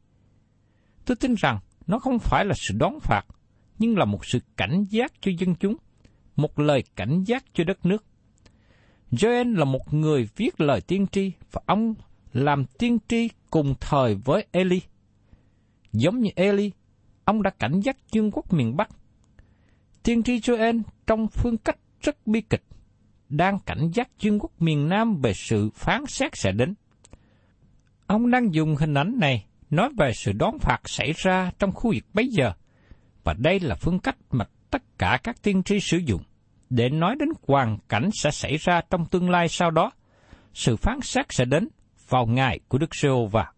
Tôi 1.04 1.16
tin 1.16 1.34
rằng 1.34 1.58
nó 1.86 1.98
không 1.98 2.18
phải 2.18 2.44
là 2.44 2.54
sự 2.56 2.74
đón 2.78 3.00
phạt, 3.00 3.22
nhưng 3.78 3.98
là 3.98 4.04
một 4.04 4.26
sự 4.26 4.38
cảnh 4.56 4.84
giác 4.90 5.12
cho 5.20 5.30
dân 5.38 5.54
chúng, 5.54 5.76
một 6.36 6.58
lời 6.58 6.84
cảnh 6.96 7.24
giác 7.24 7.44
cho 7.54 7.64
đất 7.64 7.86
nước. 7.86 8.04
Joel 9.10 9.56
là 9.56 9.64
một 9.64 9.94
người 9.94 10.28
viết 10.36 10.60
lời 10.60 10.80
tiên 10.80 11.06
tri 11.12 11.32
và 11.52 11.60
ông 11.66 11.94
làm 12.32 12.64
tiên 12.64 12.98
tri 13.08 13.28
cùng 13.50 13.74
thời 13.80 14.14
với 14.14 14.46
Eli. 14.50 14.80
Giống 15.92 16.20
như 16.20 16.30
Eli, 16.36 16.70
ông 17.24 17.42
đã 17.42 17.50
cảnh 17.50 17.80
giác 17.80 17.96
dương 18.12 18.30
quốc 18.30 18.52
miền 18.52 18.76
Bắc. 18.76 18.88
Tiên 20.02 20.22
tri 20.22 20.38
Joel 20.38 20.82
trong 21.06 21.26
phương 21.28 21.56
cách 21.56 21.78
rất 22.00 22.26
bi 22.26 22.40
kịch, 22.40 22.62
đang 23.28 23.58
cảnh 23.58 23.90
giác 23.94 24.08
dương 24.18 24.38
quốc 24.38 24.62
miền 24.62 24.88
Nam 24.88 25.20
về 25.22 25.32
sự 25.34 25.70
phán 25.74 26.06
xét 26.06 26.32
sẽ 26.36 26.52
đến. 26.52 26.74
Ông 28.06 28.30
đang 28.30 28.54
dùng 28.54 28.76
hình 28.76 28.94
ảnh 28.94 29.18
này 29.18 29.46
nói 29.70 29.90
về 29.98 30.12
sự 30.14 30.32
đón 30.32 30.58
phạt 30.58 30.80
xảy 30.84 31.12
ra 31.16 31.50
trong 31.58 31.72
khu 31.72 31.92
vực 31.94 32.04
bấy 32.14 32.28
giờ, 32.28 32.52
và 33.24 33.34
đây 33.38 33.60
là 33.60 33.74
phương 33.74 33.98
cách 33.98 34.16
mà 34.30 34.44
tất 34.70 34.98
cả 34.98 35.18
các 35.24 35.42
tiên 35.42 35.62
tri 35.62 35.80
sử 35.80 35.96
dụng 35.96 36.22
để 36.70 36.88
nói 36.88 37.16
đến 37.18 37.28
hoàn 37.46 37.78
cảnh 37.88 38.10
sẽ 38.12 38.30
xảy 38.30 38.56
ra 38.56 38.80
trong 38.90 39.06
tương 39.06 39.30
lai 39.30 39.48
sau 39.48 39.70
đó. 39.70 39.90
Sự 40.54 40.76
phán 40.76 41.00
xét 41.02 41.26
sẽ 41.30 41.44
đến 41.44 41.68
vào 42.08 42.26
ngày 42.26 42.60
của 42.68 42.78
Đức 42.78 42.94
giê 42.94 43.08
va 43.30 43.52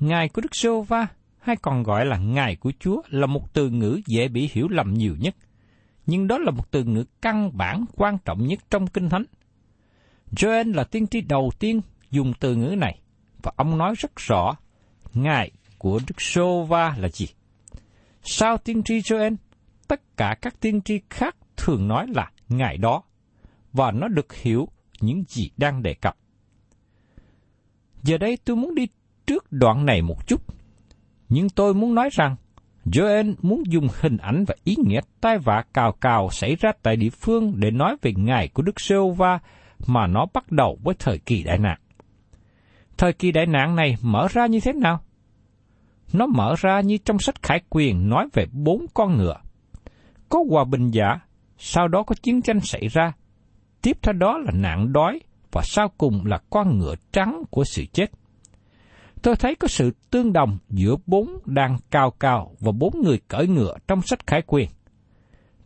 Ngày 0.00 0.28
của 0.28 0.42
Đức 0.42 0.56
giê 0.56 0.70
va 0.88 1.06
hay 1.38 1.56
còn 1.56 1.82
gọi 1.82 2.06
là 2.06 2.18
Ngày 2.18 2.56
của 2.56 2.72
Chúa 2.80 3.02
là 3.08 3.26
một 3.26 3.52
từ 3.52 3.70
ngữ 3.70 4.00
dễ 4.06 4.28
bị 4.28 4.50
hiểu 4.52 4.68
lầm 4.68 4.94
nhiều 4.94 5.16
nhất, 5.20 5.34
nhưng 6.06 6.26
đó 6.26 6.38
là 6.38 6.50
một 6.50 6.70
từ 6.70 6.84
ngữ 6.84 7.04
căn 7.22 7.50
bản 7.56 7.84
quan 7.96 8.18
trọng 8.24 8.46
nhất 8.46 8.58
trong 8.70 8.86
Kinh 8.86 9.08
Thánh. 9.08 9.24
Joel 10.30 10.74
là 10.74 10.84
tiên 10.84 11.06
tri 11.06 11.20
đầu 11.20 11.50
tiên 11.58 11.80
dùng 12.12 12.32
từ 12.40 12.56
ngữ 12.56 12.74
này, 12.78 13.00
và 13.42 13.52
ông 13.56 13.78
nói 13.78 13.94
rất 13.98 14.16
rõ 14.16 14.54
ngài 15.14 15.50
của 15.78 16.00
Đức 16.08 16.22
giê 16.22 16.42
va 16.68 16.96
là 16.98 17.08
gì. 17.08 17.26
Sau 18.22 18.58
tiên 18.58 18.82
tri 18.82 18.94
Joel, 18.94 19.36
tất 19.88 20.16
cả 20.16 20.36
các 20.42 20.60
tiên 20.60 20.80
tri 20.82 21.00
khác 21.10 21.36
thường 21.56 21.88
nói 21.88 22.06
là 22.14 22.30
ngài 22.48 22.76
đó, 22.76 23.02
và 23.72 23.90
nó 23.90 24.08
được 24.08 24.34
hiểu 24.34 24.68
những 25.00 25.24
gì 25.28 25.50
đang 25.56 25.82
đề 25.82 25.94
cập. 25.94 26.16
Giờ 28.02 28.18
đây 28.18 28.38
tôi 28.44 28.56
muốn 28.56 28.74
đi 28.74 28.86
trước 29.26 29.52
đoạn 29.52 29.86
này 29.86 30.02
một 30.02 30.26
chút. 30.26 30.42
Nhưng 31.28 31.48
tôi 31.48 31.74
muốn 31.74 31.94
nói 31.94 32.08
rằng, 32.12 32.36
Joel 32.84 33.34
muốn 33.42 33.62
dùng 33.66 33.88
hình 34.00 34.16
ảnh 34.16 34.44
và 34.44 34.54
ý 34.64 34.76
nghĩa 34.84 35.00
tai 35.20 35.38
vạ 35.38 35.64
cào 35.74 35.92
cào 35.92 36.30
xảy 36.30 36.56
ra 36.56 36.72
tại 36.82 36.96
địa 36.96 37.10
phương 37.10 37.52
để 37.56 37.70
nói 37.70 37.96
về 38.02 38.12
ngày 38.16 38.48
của 38.48 38.62
Đức 38.62 38.80
giê 38.80 38.96
va 39.16 39.38
mà 39.86 40.06
nó 40.06 40.26
bắt 40.34 40.52
đầu 40.52 40.78
với 40.82 40.94
thời 40.98 41.18
kỳ 41.18 41.42
đại 41.42 41.58
nạn. 41.58 41.78
Thời 43.02 43.12
kỳ 43.12 43.32
đại 43.32 43.46
nạn 43.46 43.76
này 43.76 43.96
mở 44.02 44.28
ra 44.30 44.46
như 44.46 44.60
thế 44.60 44.72
nào? 44.72 45.00
Nó 46.12 46.26
mở 46.26 46.54
ra 46.58 46.80
như 46.80 46.98
trong 47.04 47.18
sách 47.18 47.42
Khải 47.42 47.60
Quyền 47.70 48.08
nói 48.08 48.28
về 48.32 48.46
bốn 48.52 48.86
con 48.94 49.16
ngựa. 49.16 49.36
Có 50.28 50.44
hòa 50.50 50.64
bình 50.64 50.90
giả, 50.90 51.20
sau 51.58 51.88
đó 51.88 52.02
có 52.02 52.14
chiến 52.22 52.42
tranh 52.42 52.60
xảy 52.60 52.88
ra, 52.88 53.12
tiếp 53.82 53.98
theo 54.02 54.12
đó 54.12 54.38
là 54.38 54.52
nạn 54.54 54.92
đói, 54.92 55.20
và 55.52 55.62
sau 55.64 55.88
cùng 55.98 56.26
là 56.26 56.38
con 56.50 56.78
ngựa 56.78 56.94
trắng 57.12 57.42
của 57.50 57.64
sự 57.64 57.84
chết. 57.92 58.10
Tôi 59.22 59.36
thấy 59.36 59.54
có 59.54 59.68
sự 59.68 59.90
tương 60.10 60.32
đồng 60.32 60.58
giữa 60.68 60.96
bốn 61.06 61.38
đàn 61.46 61.76
cao 61.90 62.10
cao 62.10 62.54
và 62.60 62.72
bốn 62.72 63.02
người 63.04 63.20
cởi 63.28 63.46
ngựa 63.46 63.76
trong 63.88 64.02
sách 64.02 64.26
khải 64.26 64.42
quyền. 64.46 64.68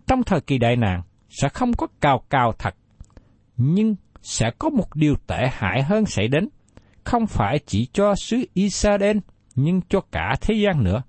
Trong 0.07 0.23
thời 0.23 0.41
kỳ 0.41 0.59
đại 0.59 0.77
nạn, 0.77 1.03
sẽ 1.29 1.49
không 1.49 1.73
có 1.73 1.87
cao 2.01 2.23
cao 2.31 2.53
thật, 2.59 2.75
nhưng 3.57 3.97
sẽ 4.23 4.51
có 4.59 4.71
một 4.71 4.95
điều 4.95 5.15
tệ 5.27 5.49
hại 5.53 5.83
hơn 5.83 6.07
xảy 6.07 6.29
đến, 6.29 6.49
không 7.07 7.27
phải 7.27 7.59
chỉ 7.67 7.89
cho 7.93 8.15
xứ 8.15 8.45
Israel, 8.55 9.17
nhưng 9.55 9.81
cho 9.89 10.01
cả 10.13 10.35
thế 10.41 10.55
gian 10.55 10.85
nữa. 10.85 11.03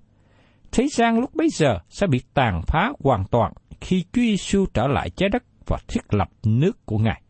Thế 0.72 0.86
gian 0.92 1.18
lúc 1.18 1.34
bấy 1.34 1.48
giờ 1.50 1.78
sẽ 1.88 2.06
bị 2.06 2.20
tàn 2.34 2.62
phá 2.66 2.92
hoàn 3.04 3.24
toàn 3.30 3.52
khi 3.80 4.04
Chúa 4.12 4.22
Giêsu 4.22 4.66
trở 4.74 4.86
lại 4.86 5.10
trái 5.10 5.28
đất 5.28 5.42
và 5.66 5.78
thiết 5.88 6.14
lập 6.14 6.28
nước 6.44 6.86
của 6.86 6.98
Ngài. 6.98 7.22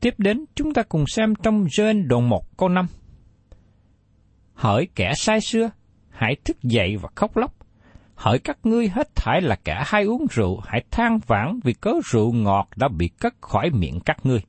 Tiếp 0.00 0.14
đến, 0.18 0.44
chúng 0.54 0.74
ta 0.74 0.82
cùng 0.82 1.04
xem 1.06 1.34
trong 1.42 1.66
Gen 1.78 2.08
đoạn 2.08 2.28
1 2.28 2.56
câu 2.56 2.68
5. 2.68 2.86
Hỡi 4.54 4.88
kẻ 4.94 5.12
sai 5.16 5.40
xưa, 5.40 5.70
hãy 6.10 6.36
thức 6.44 6.62
dậy 6.62 6.96
và 6.96 7.08
khóc 7.14 7.36
lóc. 7.36 7.52
Hỡi 8.14 8.38
các 8.38 8.58
ngươi 8.62 8.88
hết 8.88 9.16
thải 9.16 9.40
là 9.40 9.56
kẻ 9.64 9.82
hay 9.86 10.04
uống 10.04 10.26
rượu, 10.30 10.60
hãy 10.64 10.84
than 10.90 11.18
vãn 11.26 11.60
vì 11.64 11.72
cớ 11.72 11.90
rượu 12.04 12.32
ngọt 12.32 12.68
đã 12.76 12.88
bị 12.88 13.08
cất 13.20 13.34
khỏi 13.40 13.70
miệng 13.70 14.00
các 14.00 14.26
ngươi. 14.26 14.40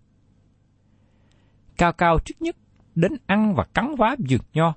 Cao 1.78 1.94
cao 1.94 2.20
trước 2.26 2.36
nhất, 2.40 2.56
đến 2.96 3.12
ăn 3.26 3.56
và 3.56 3.64
cắn 3.64 3.96
vá 3.96 4.16
vườn 4.30 4.40
nho. 4.54 4.76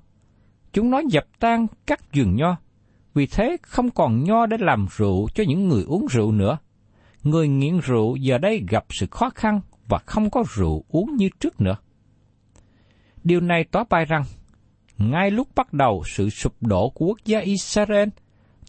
Chúng 0.73 0.91
nói 0.91 1.03
dập 1.09 1.25
tan 1.39 1.67
các 1.85 2.15
vườn 2.15 2.35
nho, 2.35 2.57
vì 3.13 3.27
thế 3.27 3.57
không 3.61 3.89
còn 3.89 4.23
nho 4.23 4.45
để 4.45 4.57
làm 4.59 4.87
rượu 4.97 5.27
cho 5.35 5.43
những 5.47 5.67
người 5.67 5.83
uống 5.83 6.07
rượu 6.07 6.31
nữa. 6.31 6.57
Người 7.23 7.47
nghiện 7.47 7.79
rượu 7.79 8.15
giờ 8.15 8.37
đây 8.37 8.65
gặp 8.69 8.85
sự 8.89 9.07
khó 9.11 9.29
khăn 9.29 9.61
và 9.87 9.97
không 9.97 10.29
có 10.29 10.43
rượu 10.55 10.83
uống 10.89 11.15
như 11.15 11.29
trước 11.39 11.61
nữa. 11.61 11.75
Điều 13.23 13.41
này 13.41 13.63
tỏ 13.63 13.83
bài 13.89 14.05
rằng, 14.05 14.23
ngay 14.97 15.31
lúc 15.31 15.47
bắt 15.55 15.73
đầu 15.73 16.03
sự 16.05 16.29
sụp 16.29 16.53
đổ 16.61 16.89
của 16.89 17.05
quốc 17.05 17.19
gia 17.25 17.39
Israel, 17.39 18.09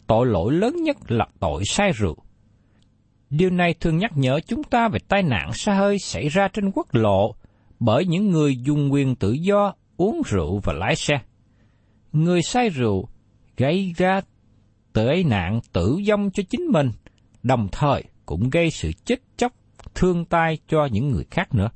tội 0.07 0.27
lỗi 0.27 0.53
lớn 0.53 0.83
nhất 0.83 0.97
là 1.11 1.27
tội 1.39 1.65
sai 1.65 1.91
rượu. 1.91 2.17
Điều 3.29 3.49
này 3.49 3.73
thường 3.73 3.97
nhắc 3.97 4.11
nhở 4.15 4.39
chúng 4.39 4.63
ta 4.63 4.87
về 4.87 4.99
tai 5.07 5.23
nạn 5.23 5.53
xa 5.53 5.73
hơi 5.73 5.99
xảy 5.99 6.29
ra 6.29 6.47
trên 6.47 6.71
quốc 6.71 6.95
lộ 6.95 7.35
bởi 7.85 8.05
những 8.05 8.31
người 8.31 8.57
dùng 8.57 8.93
quyền 8.93 9.15
tự 9.15 9.31
do 9.31 9.73
uống 9.97 10.21
rượu 10.25 10.59
và 10.63 10.73
lái 10.73 10.95
xe. 10.95 11.13
người 12.13 12.41
say 12.41 12.69
rượu 12.69 13.07
gây 13.57 13.93
ra 13.97 14.21
tệ 14.93 15.23
nạn 15.23 15.59
tử 15.73 15.99
vong 16.07 16.29
cho 16.33 16.43
chính 16.49 16.61
mình, 16.61 16.91
đồng 17.43 17.67
thời 17.71 18.03
cũng 18.25 18.49
gây 18.49 18.71
sự 18.71 18.91
chết 19.05 19.19
chóc, 19.37 19.53
thương 19.95 20.25
tai 20.25 20.57
cho 20.67 20.87
những 20.91 21.11
người 21.11 21.25
khác 21.31 21.55
nữa. 21.55 21.69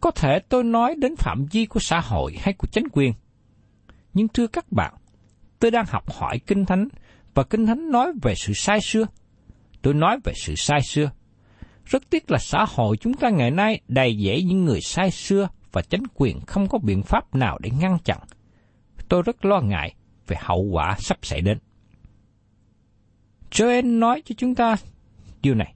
Có 0.00 0.10
thể 0.10 0.38
tôi 0.48 0.64
nói 0.64 0.94
đến 0.98 1.16
phạm 1.16 1.46
vi 1.52 1.66
của 1.66 1.80
xã 1.80 2.00
hội 2.00 2.36
hay 2.40 2.54
của 2.54 2.68
chính 2.72 2.84
quyền. 2.92 3.12
Nhưng 4.14 4.28
thưa 4.28 4.46
các 4.46 4.72
bạn, 4.72 4.94
tôi 5.58 5.70
đang 5.70 5.84
học 5.88 6.12
hỏi 6.12 6.40
Kinh 6.46 6.66
Thánh 6.66 6.88
và 7.34 7.42
Kinh 7.42 7.66
Thánh 7.66 7.90
nói 7.90 8.12
về 8.22 8.34
sự 8.34 8.52
sai 8.52 8.78
xưa. 8.80 9.06
Tôi 9.82 9.94
nói 9.94 10.18
về 10.24 10.32
sự 10.36 10.54
sai 10.56 10.80
xưa. 10.82 11.10
Rất 11.84 12.10
tiếc 12.10 12.30
là 12.30 12.38
xã 12.38 12.64
hội 12.68 12.96
chúng 12.96 13.14
ta 13.14 13.30
ngày 13.30 13.50
nay 13.50 13.80
đầy 13.88 14.16
dễ 14.16 14.42
những 14.42 14.64
người 14.64 14.80
sai 14.80 15.10
xưa 15.10 15.48
và 15.72 15.82
chính 15.82 16.02
quyền 16.14 16.40
không 16.40 16.68
có 16.68 16.78
biện 16.78 17.02
pháp 17.02 17.34
nào 17.34 17.58
để 17.60 17.70
ngăn 17.80 17.98
chặn. 18.04 18.18
Tôi 19.08 19.22
rất 19.22 19.44
lo 19.44 19.60
ngại 19.60 19.94
về 20.26 20.36
hậu 20.40 20.62
quả 20.62 20.96
sắp 20.98 21.18
xảy 21.22 21.40
đến. 21.40 21.58
Joel 23.50 23.98
nói 23.98 24.22
cho 24.24 24.34
chúng 24.38 24.54
ta 24.54 24.76
điều 25.42 25.54
này. 25.54 25.74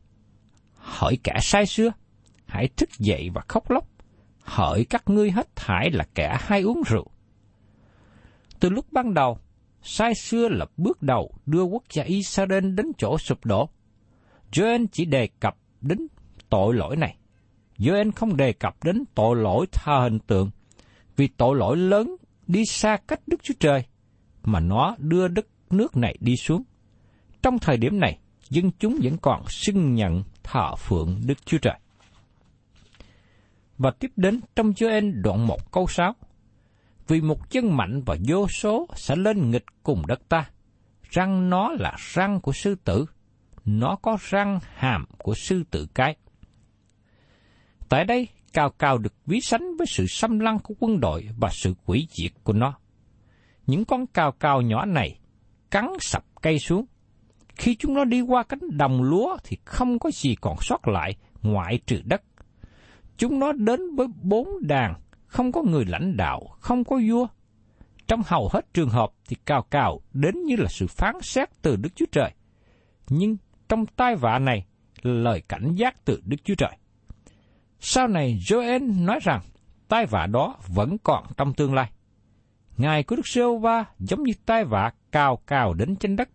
Hỏi 0.75 1.19
kẻ 1.25 1.33
sai 1.41 1.67
xưa, 1.67 1.93
hãy 2.47 2.69
thức 2.69 2.89
dậy 2.99 3.31
và 3.35 3.43
khóc 3.49 3.71
lóc. 3.71 3.89
Hỡi 4.41 4.85
các 4.85 5.03
ngươi 5.07 5.31
hết 5.31 5.57
thải 5.57 5.91
là 5.91 6.05
kẻ 6.15 6.37
hay 6.41 6.63
uống 6.63 6.83
rượu. 6.87 7.07
Từ 8.61 8.69
lúc 8.69 8.93
ban 8.93 9.15
đầu, 9.15 9.39
sai 9.83 10.15
xưa 10.15 10.49
là 10.49 10.67
bước 10.77 11.03
đầu 11.03 11.33
đưa 11.47 11.63
quốc 11.63 11.83
gia 11.93 12.03
Israel 12.03 12.71
đến 12.71 12.87
chỗ 12.99 13.19
sụp 13.19 13.45
đổ. 13.45 13.69
Joel 14.53 14.87
chỉ 14.93 15.05
đề 15.05 15.29
cập 15.41 15.57
đến 15.85 16.07
tội 16.49 16.75
lỗi 16.75 16.97
này. 16.97 17.17
Joel 17.79 18.11
không 18.17 18.37
đề 18.37 18.53
cập 18.53 18.85
đến 18.85 19.05
tội 19.15 19.37
lỗi 19.37 19.67
tha 19.73 20.01
hình 20.03 20.19
tượng, 20.19 20.51
vì 21.17 21.29
tội 21.29 21.57
lỗi 21.57 21.77
lớn 21.77 22.17
đi 22.47 22.65
xa 22.65 22.97
cách 23.09 23.21
Đức 23.27 23.43
Chúa 23.43 23.55
Trời, 23.61 23.85
mà 24.45 24.61
nó 24.61 24.95
đưa 24.99 25.29
đất 25.29 25.47
nước 25.71 25.97
này 25.97 26.17
đi 26.21 26.37
xuống. 26.37 26.63
Trong 27.43 27.59
thời 27.59 27.77
điểm 27.77 28.01
này, 28.01 28.19
dân 28.51 28.71
chúng 28.79 28.99
vẫn 29.03 29.17
còn 29.19 29.43
xưng 29.49 29.95
nhận 29.95 30.23
thờ 30.43 30.75
phượng 30.77 31.21
Đức 31.27 31.47
Chúa 31.47 31.59
Trời. 31.59 31.79
Và 33.79 33.91
tiếp 33.91 34.11
đến 34.17 34.41
trong 34.57 34.71
Joel 34.71 35.23
đoạn 35.23 35.47
1 35.47 35.73
câu 35.73 35.87
6. 35.87 36.15
Vì 37.09 37.21
một 37.21 37.51
chân 37.51 37.77
mạnh 37.77 38.03
và 38.07 38.17
vô 38.29 38.49
số 38.49 38.87
sẽ 38.95 39.17
lên 39.17 39.51
nghịch 39.51 39.65
cùng 39.83 40.07
đất 40.07 40.29
ta. 40.29 40.51
Răng 41.11 41.51
nó 41.51 41.71
là 41.79 41.97
răng 41.99 42.41
của 42.41 42.53
sư 42.53 42.75
tử. 42.85 43.07
Nó 43.65 43.97
có 43.97 44.19
răng 44.21 44.61
hàm 44.75 45.05
của 45.19 45.35
sư 45.35 45.65
tử 45.71 45.87
cái. 45.95 46.17
Tại 47.89 48.05
đây, 48.05 48.29
cao 48.53 48.71
cao 48.71 48.99
được 48.99 49.15
ví 49.27 49.41
sánh 49.41 49.77
với 49.77 49.87
sự 49.87 50.07
xâm 50.07 50.39
lăng 50.39 50.59
của 50.59 50.75
quân 50.79 51.01
đội 51.01 51.29
và 51.39 51.51
sự 51.53 51.75
quỷ 51.87 52.07
diệt 52.11 52.33
của 52.45 52.53
nó. 52.53 52.75
Những 53.67 53.85
con 53.85 54.07
cao 54.07 54.33
cao 54.33 54.63
nhỏ 54.63 54.85
này 54.85 55.19
cắn 55.71 55.89
sập 56.01 56.25
cây 56.43 56.59
xuống. 56.59 56.85
Khi 57.57 57.75
chúng 57.75 57.95
nó 57.95 58.05
đi 58.05 58.21
qua 58.21 58.43
cánh 58.43 58.77
đồng 58.77 59.03
lúa 59.03 59.37
thì 59.45 59.57
không 59.65 59.99
có 59.99 60.11
gì 60.11 60.35
còn 60.41 60.57
sót 60.61 60.89
lại 60.89 61.17
ngoại 61.43 61.79
trừ 61.87 62.01
đất. 62.05 62.23
Chúng 63.17 63.39
nó 63.39 63.53
đến 63.53 63.81
với 63.97 64.07
bốn 64.23 64.49
đàn, 64.61 64.95
không 65.27 65.53
có 65.53 65.63
người 65.63 65.85
lãnh 65.85 66.17
đạo, 66.17 66.57
không 66.61 66.85
có 66.85 67.01
vua. 67.09 67.27
Trong 68.07 68.23
hầu 68.27 68.51
hết 68.53 68.75
trường 68.75 68.89
hợp 68.89 69.11
thì 69.29 69.37
cao 69.47 69.63
cao 69.71 70.01
đến 70.13 70.35
như 70.45 70.57
là 70.57 70.69
sự 70.71 70.87
phán 70.87 71.15
xét 71.23 71.49
từ 71.63 71.77
Đức 71.77 71.89
Chúa 71.97 72.07
Trời. 72.13 72.31
Nhưng 73.09 73.37
trong 73.69 73.87
tai 73.87 74.17
vạ 74.17 74.39
này 74.39 74.67
là 75.03 75.13
lời 75.13 75.43
cảnh 75.49 75.75
giác 75.75 76.05
từ 76.05 76.23
Đức 76.25 76.37
Chúa 76.45 76.55
Trời. 76.55 76.77
Sau 77.81 78.09
này 78.09 78.41
Joel 78.47 79.05
nói 79.05 79.19
rằng 79.23 79.41
tai 79.89 80.07
vạ 80.07 80.27
đó 80.27 80.57
vẫn 80.69 80.99
còn 80.99 81.25
trong 81.37 81.55
tương 81.55 81.75
lai. 81.75 81.91
Ngài 82.77 83.03
của 83.03 83.17
Đức 83.17 83.27
Sêu 83.27 83.59
Va 83.59 83.85
giống 83.99 84.23
như 84.23 84.33
tai 84.47 84.65
vạ 84.65 84.93
cao 85.13 85.37
cao 85.47 85.75
đến 85.75 85.97
trên 85.97 86.17
đất. 86.17 86.29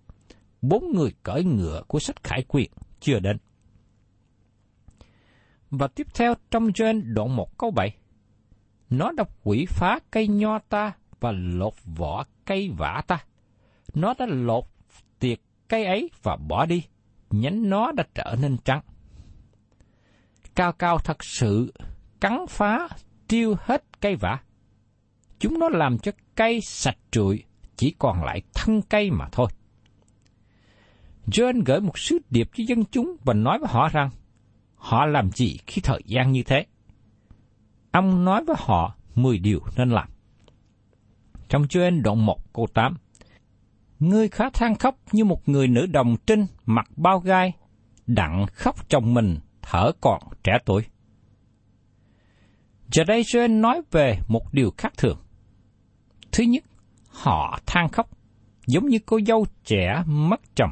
Bốn 0.61 0.91
người 0.95 1.13
cởi 1.23 1.43
ngựa 1.43 1.83
của 1.87 1.99
sách 1.99 2.23
khải 2.23 2.43
quyền 2.47 2.71
chưa 2.99 3.19
đến. 3.19 3.37
Và 5.71 5.87
tiếp 5.87 6.07
theo 6.13 6.33
trong 6.51 6.67
Joel 6.67 7.13
đoạn 7.13 7.35
1 7.35 7.57
câu 7.57 7.71
7. 7.71 7.95
Nó 8.89 9.11
đã 9.11 9.23
quỷ 9.43 9.65
phá 9.69 9.99
cây 10.11 10.27
nho 10.27 10.59
ta 10.59 10.93
và 11.19 11.31
lột 11.31 11.73
vỏ 11.85 12.25
cây 12.45 12.69
vả 12.77 13.01
ta. 13.07 13.23
Nó 13.93 14.13
đã 14.19 14.25
lột 14.25 14.65
tiệt 15.19 15.39
cây 15.67 15.85
ấy 15.85 16.09
và 16.23 16.35
bỏ 16.35 16.65
đi. 16.65 16.83
Nhánh 17.29 17.69
nó 17.69 17.91
đã 17.91 18.03
trở 18.15 18.35
nên 18.41 18.57
trắng. 18.57 18.81
Cao 20.55 20.71
cao 20.71 20.97
thật 20.97 21.23
sự 21.23 21.73
cắn 22.19 22.45
phá 22.49 22.87
tiêu 23.27 23.55
hết 23.59 23.83
cây 24.01 24.15
vả. 24.15 24.39
Chúng 25.39 25.59
nó 25.59 25.69
làm 25.69 25.99
cho 25.99 26.11
cây 26.35 26.61
sạch 26.61 26.97
trụi, 27.11 27.43
chỉ 27.75 27.95
còn 27.99 28.23
lại 28.23 28.41
thân 28.53 28.81
cây 28.81 29.11
mà 29.11 29.25
thôi. 29.31 29.47
John 31.27 31.61
gửi 31.65 31.79
một 31.79 31.99
sứ 31.99 32.17
điệp 32.29 32.49
cho 32.53 32.63
dân 32.67 32.85
chúng 32.91 33.15
và 33.23 33.33
nói 33.33 33.59
với 33.59 33.69
họ 33.71 33.89
rằng, 33.89 34.09
họ 34.75 35.05
làm 35.05 35.31
gì 35.31 35.57
khi 35.67 35.81
thời 35.81 36.01
gian 36.05 36.31
như 36.31 36.43
thế? 36.43 36.65
Ông 37.91 38.25
nói 38.25 38.43
với 38.45 38.55
họ 38.59 38.95
10 39.15 39.39
điều 39.39 39.59
nên 39.77 39.89
làm. 39.89 40.09
Trong 41.49 41.63
Joel 41.63 42.01
đoạn 42.01 42.25
1 42.25 42.53
câu 42.53 42.67
8, 42.73 42.97
Ngươi 43.99 44.29
khá 44.29 44.49
than 44.53 44.75
khóc 44.75 44.95
như 45.11 45.25
một 45.25 45.49
người 45.49 45.67
nữ 45.67 45.85
đồng 45.85 46.15
trinh 46.25 46.45
mặc 46.65 46.85
bao 46.95 47.19
gai, 47.19 47.53
đặng 48.07 48.45
khóc 48.53 48.89
chồng 48.89 49.13
mình 49.13 49.37
thở 49.61 49.91
còn 50.01 50.21
trẻ 50.43 50.53
tuổi. 50.65 50.85
Giờ 52.91 53.03
đây 53.03 53.21
Joel 53.21 53.59
nói 53.59 53.81
về 53.91 54.19
một 54.27 54.53
điều 54.53 54.71
khác 54.77 54.93
thường. 54.97 55.17
Thứ 56.31 56.43
nhất, 56.43 56.63
họ 57.07 57.59
than 57.65 57.89
khóc, 57.89 58.09
giống 58.67 58.85
như 58.85 58.97
cô 59.05 59.19
dâu 59.27 59.45
trẻ 59.63 60.03
mất 60.05 60.41
chồng. 60.55 60.71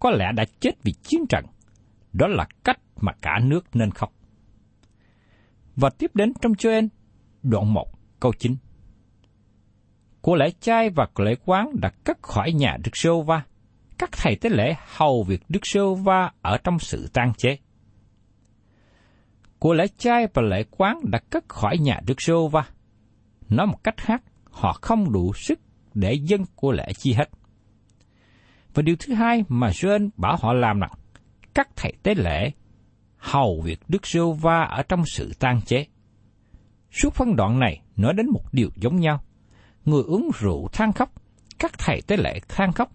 Có 0.00 0.10
lẽ 0.10 0.32
đã 0.36 0.44
chết 0.60 0.72
vì 0.82 0.92
chiến 0.92 1.20
trận. 1.28 1.44
Đó 2.12 2.26
là 2.26 2.46
cách 2.64 2.80
mà 3.00 3.12
cả 3.22 3.38
nước 3.42 3.66
nên 3.74 3.90
khóc. 3.90 4.12
Và 5.76 5.90
tiếp 5.98 6.10
đến 6.14 6.32
trong 6.40 6.52
Joel, 6.52 6.88
đoạn 7.42 7.74
1, 7.74 7.86
câu 8.20 8.32
9. 8.38 8.56
Của 10.22 10.36
lễ 10.36 10.50
trai 10.60 10.90
và 10.90 11.06
của 11.14 11.24
lễ 11.24 11.34
quán 11.44 11.70
đã 11.80 11.90
cất 12.04 12.22
khỏi 12.22 12.52
nhà 12.52 12.76
Đức 12.84 12.90
Sô 12.94 13.22
Va. 13.22 13.42
Các 13.98 14.10
thầy 14.12 14.36
tế 14.36 14.50
lễ 14.50 14.74
hầu 14.96 15.22
việc 15.22 15.42
Đức 15.48 15.60
Sô 15.66 15.94
Va 15.94 16.32
ở 16.42 16.58
trong 16.64 16.78
sự 16.78 17.08
tan 17.12 17.32
chế. 17.38 17.58
Của 19.58 19.74
lễ 19.74 19.86
trai 19.98 20.26
và 20.34 20.42
lễ 20.42 20.64
quán 20.70 21.00
đã 21.04 21.18
cất 21.30 21.48
khỏi 21.48 21.78
nhà 21.78 22.00
Đức 22.06 22.22
Sô 22.22 22.48
Va. 22.48 22.64
Nói 23.48 23.66
một 23.66 23.84
cách 23.84 23.96
khác, 23.96 24.22
họ 24.50 24.72
không 24.82 25.12
đủ 25.12 25.32
sức 25.34 25.60
để 25.94 26.12
dân 26.12 26.44
của 26.54 26.72
lễ 26.72 26.86
chi 26.98 27.12
hết. 27.12 27.30
Và 28.74 28.82
điều 28.82 28.96
thứ 28.98 29.14
hai 29.14 29.44
mà 29.48 29.68
Joel 29.68 30.08
bảo 30.16 30.36
họ 30.40 30.52
làm 30.52 30.80
là 30.80 30.88
các 31.54 31.68
thầy 31.76 31.92
tế 32.02 32.14
lễ 32.14 32.50
hầu 33.16 33.60
việc 33.64 33.80
Đức 33.88 34.06
Sô 34.06 34.32
Va 34.32 34.62
ở 34.62 34.82
trong 34.82 35.02
sự 35.06 35.32
tan 35.38 35.60
chế. 35.62 35.86
Suốt 36.90 37.14
phân 37.14 37.36
đoạn 37.36 37.58
này 37.58 37.82
nói 37.96 38.14
đến 38.14 38.26
một 38.32 38.42
điều 38.52 38.70
giống 38.76 38.96
nhau. 38.96 39.22
Người 39.84 40.02
uống 40.02 40.30
rượu 40.38 40.68
than 40.72 40.92
khóc, 40.92 41.12
các 41.58 41.72
thầy 41.78 42.02
tế 42.06 42.16
lễ 42.16 42.40
than 42.48 42.72
khóc, 42.72 42.92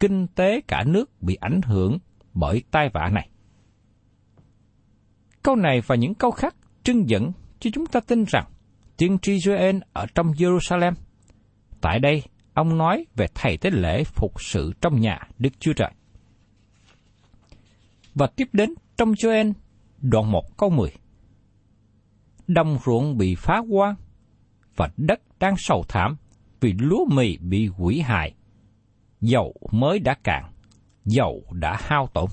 kinh 0.00 0.26
tế 0.26 0.60
cả 0.68 0.84
nước 0.86 1.22
bị 1.22 1.34
ảnh 1.34 1.60
hưởng 1.62 1.98
bởi 2.34 2.62
tai 2.70 2.88
vạ 2.92 3.08
này. 3.12 3.30
Câu 5.42 5.56
này 5.56 5.80
và 5.86 5.96
những 5.96 6.14
câu 6.14 6.30
khác 6.30 6.54
trưng 6.84 7.08
dẫn 7.08 7.32
cho 7.60 7.70
chúng 7.74 7.86
ta 7.86 8.00
tin 8.00 8.24
rằng 8.24 8.44
tiên 8.96 9.18
tri 9.22 9.32
Joel 9.32 9.80
ở 9.92 10.06
trong 10.14 10.26
Jerusalem. 10.32 10.92
Tại 11.80 11.98
đây, 11.98 12.22
ông 12.54 12.78
nói 12.78 13.06
về 13.16 13.26
thầy 13.34 13.56
tế 13.56 13.70
lễ 13.70 14.04
phục 14.04 14.42
sự 14.42 14.72
trong 14.80 15.00
nhà 15.00 15.18
Đức 15.38 15.50
Chúa 15.60 15.72
Trời. 15.72 15.90
Và 18.14 18.26
tiếp 18.26 18.48
đến 18.52 18.74
trong 18.96 19.12
Joel 19.12 19.52
đoạn 19.98 20.32
1 20.32 20.56
câu 20.56 20.70
10. 20.70 20.90
Đồng 22.46 22.78
ruộng 22.84 23.16
bị 23.16 23.34
phá 23.34 23.60
hoang 23.70 23.94
và 24.76 24.90
đất 24.96 25.20
đang 25.40 25.54
sầu 25.58 25.84
thảm 25.88 26.16
vì 26.60 26.72
lúa 26.78 27.04
mì 27.10 27.36
bị 27.36 27.66
hủy 27.66 28.00
hại. 28.00 28.34
Dầu 29.20 29.54
mới 29.72 29.98
đã 29.98 30.14
cạn, 30.24 30.44
dầu 31.04 31.42
đã 31.52 31.76
hao 31.80 32.06
tổn. 32.06 32.26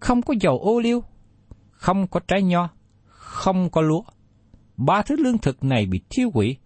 Không 0.00 0.22
có 0.22 0.34
dầu 0.40 0.58
ô 0.58 0.80
liu, 0.80 1.02
không 1.70 2.06
có 2.06 2.20
trái 2.28 2.42
nho, 2.42 2.68
không 3.06 3.70
có 3.70 3.80
lúa. 3.80 4.02
Ba 4.76 5.02
thứ 5.02 5.16
lương 5.16 5.38
thực 5.38 5.64
này 5.64 5.86
bị 5.86 6.00
thiêu 6.10 6.30
hủy, 6.34 6.56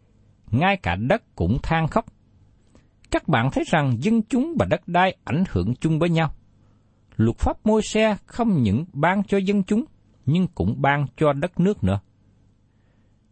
ngay 0.50 0.76
cả 0.76 0.96
đất 0.96 1.22
cũng 1.34 1.58
than 1.62 1.88
khóc. 1.88 2.06
Các 3.10 3.28
bạn 3.28 3.50
thấy 3.52 3.64
rằng 3.66 3.96
dân 4.00 4.22
chúng 4.22 4.56
và 4.58 4.66
đất 4.66 4.88
đai 4.88 5.16
ảnh 5.24 5.44
hưởng 5.50 5.74
chung 5.74 5.98
với 5.98 6.10
nhau 6.10 6.32
luật 7.16 7.38
pháp 7.38 7.66
môi 7.66 7.82
xe 7.82 8.16
không 8.26 8.62
những 8.62 8.84
ban 8.92 9.24
cho 9.24 9.38
dân 9.38 9.62
chúng, 9.62 9.84
nhưng 10.26 10.46
cũng 10.54 10.82
ban 10.82 11.06
cho 11.16 11.32
đất 11.32 11.60
nước 11.60 11.84
nữa. 11.84 12.00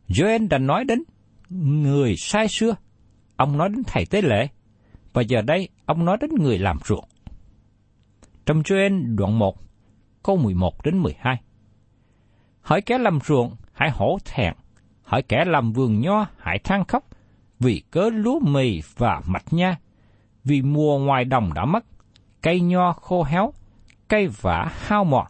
Joel 0.08 0.48
đã 0.48 0.58
nói 0.58 0.84
đến 0.84 1.02
người 1.50 2.16
sai 2.16 2.48
xưa, 2.48 2.76
ông 3.36 3.58
nói 3.58 3.68
đến 3.68 3.82
thầy 3.86 4.06
tế 4.06 4.22
lễ, 4.22 4.48
và 5.12 5.22
giờ 5.22 5.42
đây 5.42 5.68
ông 5.86 6.04
nói 6.04 6.16
đến 6.20 6.30
người 6.38 6.58
làm 6.58 6.78
ruộng. 6.84 7.04
Trong 8.46 8.62
Joel 8.62 9.16
đoạn 9.16 9.38
1, 9.38 9.58
câu 10.22 10.36
11 10.36 10.84
đến 10.84 10.98
12. 10.98 11.40
Hỏi 12.60 12.80
kẻ 12.80 12.98
làm 12.98 13.18
ruộng, 13.24 13.56
hãy 13.72 13.90
hổ 13.90 14.18
thẹn, 14.24 14.54
hỏi 15.02 15.22
kẻ 15.22 15.44
làm 15.44 15.72
vườn 15.72 16.00
nho, 16.00 16.26
hãy 16.38 16.58
than 16.58 16.84
khóc, 16.84 17.04
vì 17.60 17.82
cớ 17.90 18.10
lúa 18.10 18.40
mì 18.40 18.82
và 18.96 19.22
mạch 19.26 19.52
nha, 19.52 19.76
vì 20.44 20.62
mùa 20.62 20.98
ngoài 20.98 21.24
đồng 21.24 21.54
đã 21.54 21.64
mất, 21.64 21.84
cây 22.42 22.60
nho 22.60 22.92
khô 22.92 23.22
héo, 23.22 23.52
cây 24.08 24.28
vả 24.28 24.72
hao 24.78 25.04
mọt, 25.04 25.26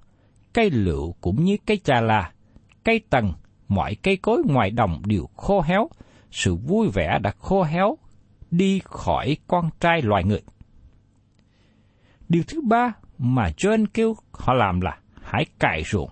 cây 0.53 0.71
lựu 0.71 1.13
cũng 1.21 1.45
như 1.45 1.57
cây 1.67 1.81
trà 1.85 2.01
là, 2.01 2.33
cây 2.85 3.01
tần, 3.11 3.33
mọi 3.75 3.95
cây 3.95 4.17
cối 4.17 4.43
ngoài 4.47 4.71
đồng 4.71 5.03
đều 5.07 5.29
khô 5.37 5.61
héo, 5.61 5.89
sự 6.31 6.55
vui 6.55 6.89
vẻ 6.89 7.19
đã 7.23 7.33
khô 7.39 7.63
héo 7.63 7.99
đi 8.51 8.81
khỏi 8.85 9.37
con 9.47 9.71
trai 9.81 10.03
loài 10.03 10.25
người. 10.25 10.43
Điều 12.29 12.43
thứ 12.49 12.61
ba 12.61 12.93
mà 13.19 13.51
John 13.57 13.87
kêu 13.95 14.17
họ 14.33 14.55
làm 14.55 14.81
là 14.81 14.99
hãy 15.23 15.47
cài 15.59 15.83
ruộng, 15.85 16.11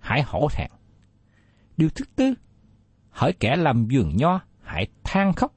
hãy 0.00 0.22
hổ 0.22 0.48
thẹn. 0.52 0.70
Điều 1.76 1.88
thứ 1.88 2.04
tư, 2.16 2.34
hỡi 3.10 3.32
kẻ 3.32 3.56
làm 3.56 3.86
vườn 3.90 4.16
nho, 4.16 4.40
hãy 4.62 4.86
than 5.04 5.32
khóc. 5.32 5.54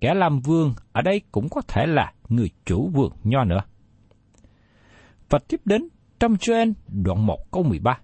Kẻ 0.00 0.14
làm 0.14 0.40
vườn 0.40 0.74
ở 0.92 1.02
đây 1.02 1.20
cũng 1.32 1.48
có 1.48 1.60
thể 1.68 1.86
là 1.86 2.12
người 2.28 2.50
chủ 2.64 2.88
vườn 2.88 3.12
nho 3.24 3.44
nữa. 3.44 3.60
Và 5.28 5.38
tiếp 5.48 5.60
đến 5.64 5.88
trong 6.20 6.34
Joel 6.34 6.72
đoạn 6.88 7.26
1 7.26 7.50
câu 7.50 7.62
13. 7.62 8.00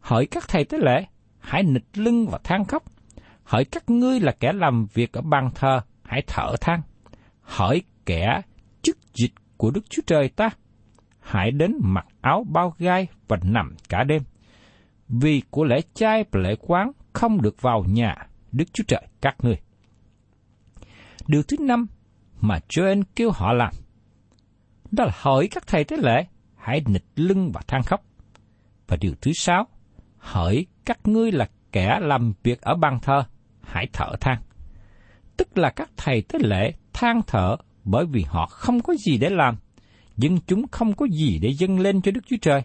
Hỡi 0.00 0.26
các 0.26 0.48
thầy 0.48 0.64
tế 0.64 0.78
lễ, 0.78 1.06
hãy 1.40 1.62
nịch 1.62 1.98
lưng 1.98 2.26
và 2.30 2.38
than 2.44 2.64
khóc. 2.64 2.82
Hỡi 3.44 3.64
các 3.64 3.90
ngươi 3.90 4.20
là 4.20 4.32
kẻ 4.40 4.52
làm 4.52 4.86
việc 4.94 5.12
ở 5.12 5.22
bàn 5.22 5.50
thờ, 5.54 5.80
hãy 6.02 6.22
thở 6.26 6.56
than. 6.60 6.82
Hỡi 7.40 7.82
kẻ 8.06 8.42
chức 8.82 8.98
dịch 9.14 9.32
của 9.56 9.70
Đức 9.70 9.90
Chúa 9.90 10.02
Trời 10.06 10.28
ta, 10.28 10.50
hãy 11.20 11.50
đến 11.50 11.72
mặc 11.80 12.06
áo 12.20 12.44
bao 12.48 12.74
gai 12.78 13.08
và 13.28 13.38
nằm 13.42 13.74
cả 13.88 14.04
đêm. 14.04 14.22
Vì 15.08 15.42
của 15.50 15.64
lễ 15.64 15.80
chay 15.94 16.24
và 16.30 16.40
lễ 16.40 16.54
quán 16.60 16.92
không 17.12 17.42
được 17.42 17.62
vào 17.62 17.84
nhà 17.88 18.14
Đức 18.52 18.64
Chúa 18.72 18.84
Trời 18.88 19.06
các 19.20 19.36
ngươi. 19.42 19.56
Điều 21.26 21.42
thứ 21.42 21.56
năm 21.60 21.86
mà 22.40 22.58
Joel 22.68 23.02
kêu 23.16 23.30
họ 23.30 23.52
làm, 23.52 23.72
đó 24.90 25.04
là 25.04 25.12
hỏi 25.14 25.48
các 25.50 25.66
thầy 25.66 25.84
tế 25.84 25.96
lễ, 25.96 26.24
hãy 26.56 26.82
nịch 26.86 27.04
lưng 27.16 27.52
và 27.54 27.60
than 27.66 27.82
khóc. 27.82 28.04
Và 28.86 28.96
điều 29.00 29.12
thứ 29.20 29.32
sáu, 29.32 29.66
hỡi 30.20 30.66
các 30.84 30.98
ngươi 31.04 31.32
là 31.32 31.48
kẻ 31.72 31.98
làm 32.00 32.32
việc 32.42 32.60
ở 32.60 32.74
ban 32.74 33.00
thờ, 33.00 33.24
hãy 33.62 33.86
thở 33.92 34.12
than. 34.20 34.38
Tức 35.36 35.58
là 35.58 35.70
các 35.70 35.90
thầy 35.96 36.22
tế 36.22 36.38
lễ 36.42 36.72
than 36.92 37.20
thở 37.26 37.56
bởi 37.84 38.06
vì 38.06 38.24
họ 38.28 38.46
không 38.46 38.80
có 38.80 38.94
gì 38.94 39.18
để 39.18 39.30
làm, 39.30 39.56
dân 40.16 40.38
chúng 40.46 40.68
không 40.68 40.92
có 40.94 41.06
gì 41.06 41.38
để 41.38 41.48
dâng 41.58 41.80
lên 41.80 42.02
cho 42.02 42.12
Đức 42.12 42.20
Chúa 42.26 42.36
Trời. 42.42 42.62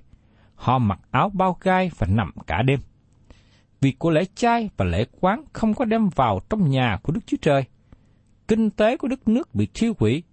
Họ 0.55 0.79
mặc 0.79 0.99
áo 1.11 1.29
bao 1.29 1.57
gai 1.61 1.91
và 1.97 2.07
nằm 2.09 2.31
cả 2.47 2.61
đêm. 2.61 2.79
Vì 3.81 3.91
của 3.91 4.09
lễ 4.09 4.25
chay 4.35 4.69
và 4.77 4.85
lễ 4.85 5.05
quán 5.19 5.43
không 5.53 5.73
có 5.73 5.85
đem 5.85 6.09
vào 6.09 6.39
trong 6.49 6.69
nhà 6.69 6.97
của 7.03 7.13
Đức 7.13 7.21
Chúa 7.25 7.37
Trời. 7.41 7.63
Kinh 8.47 8.69
tế 8.69 8.97
của 8.97 9.07
đất 9.07 9.27
nước 9.27 9.55
bị 9.55 9.67
thiêu 9.73 9.93
hủy, 9.99 10.23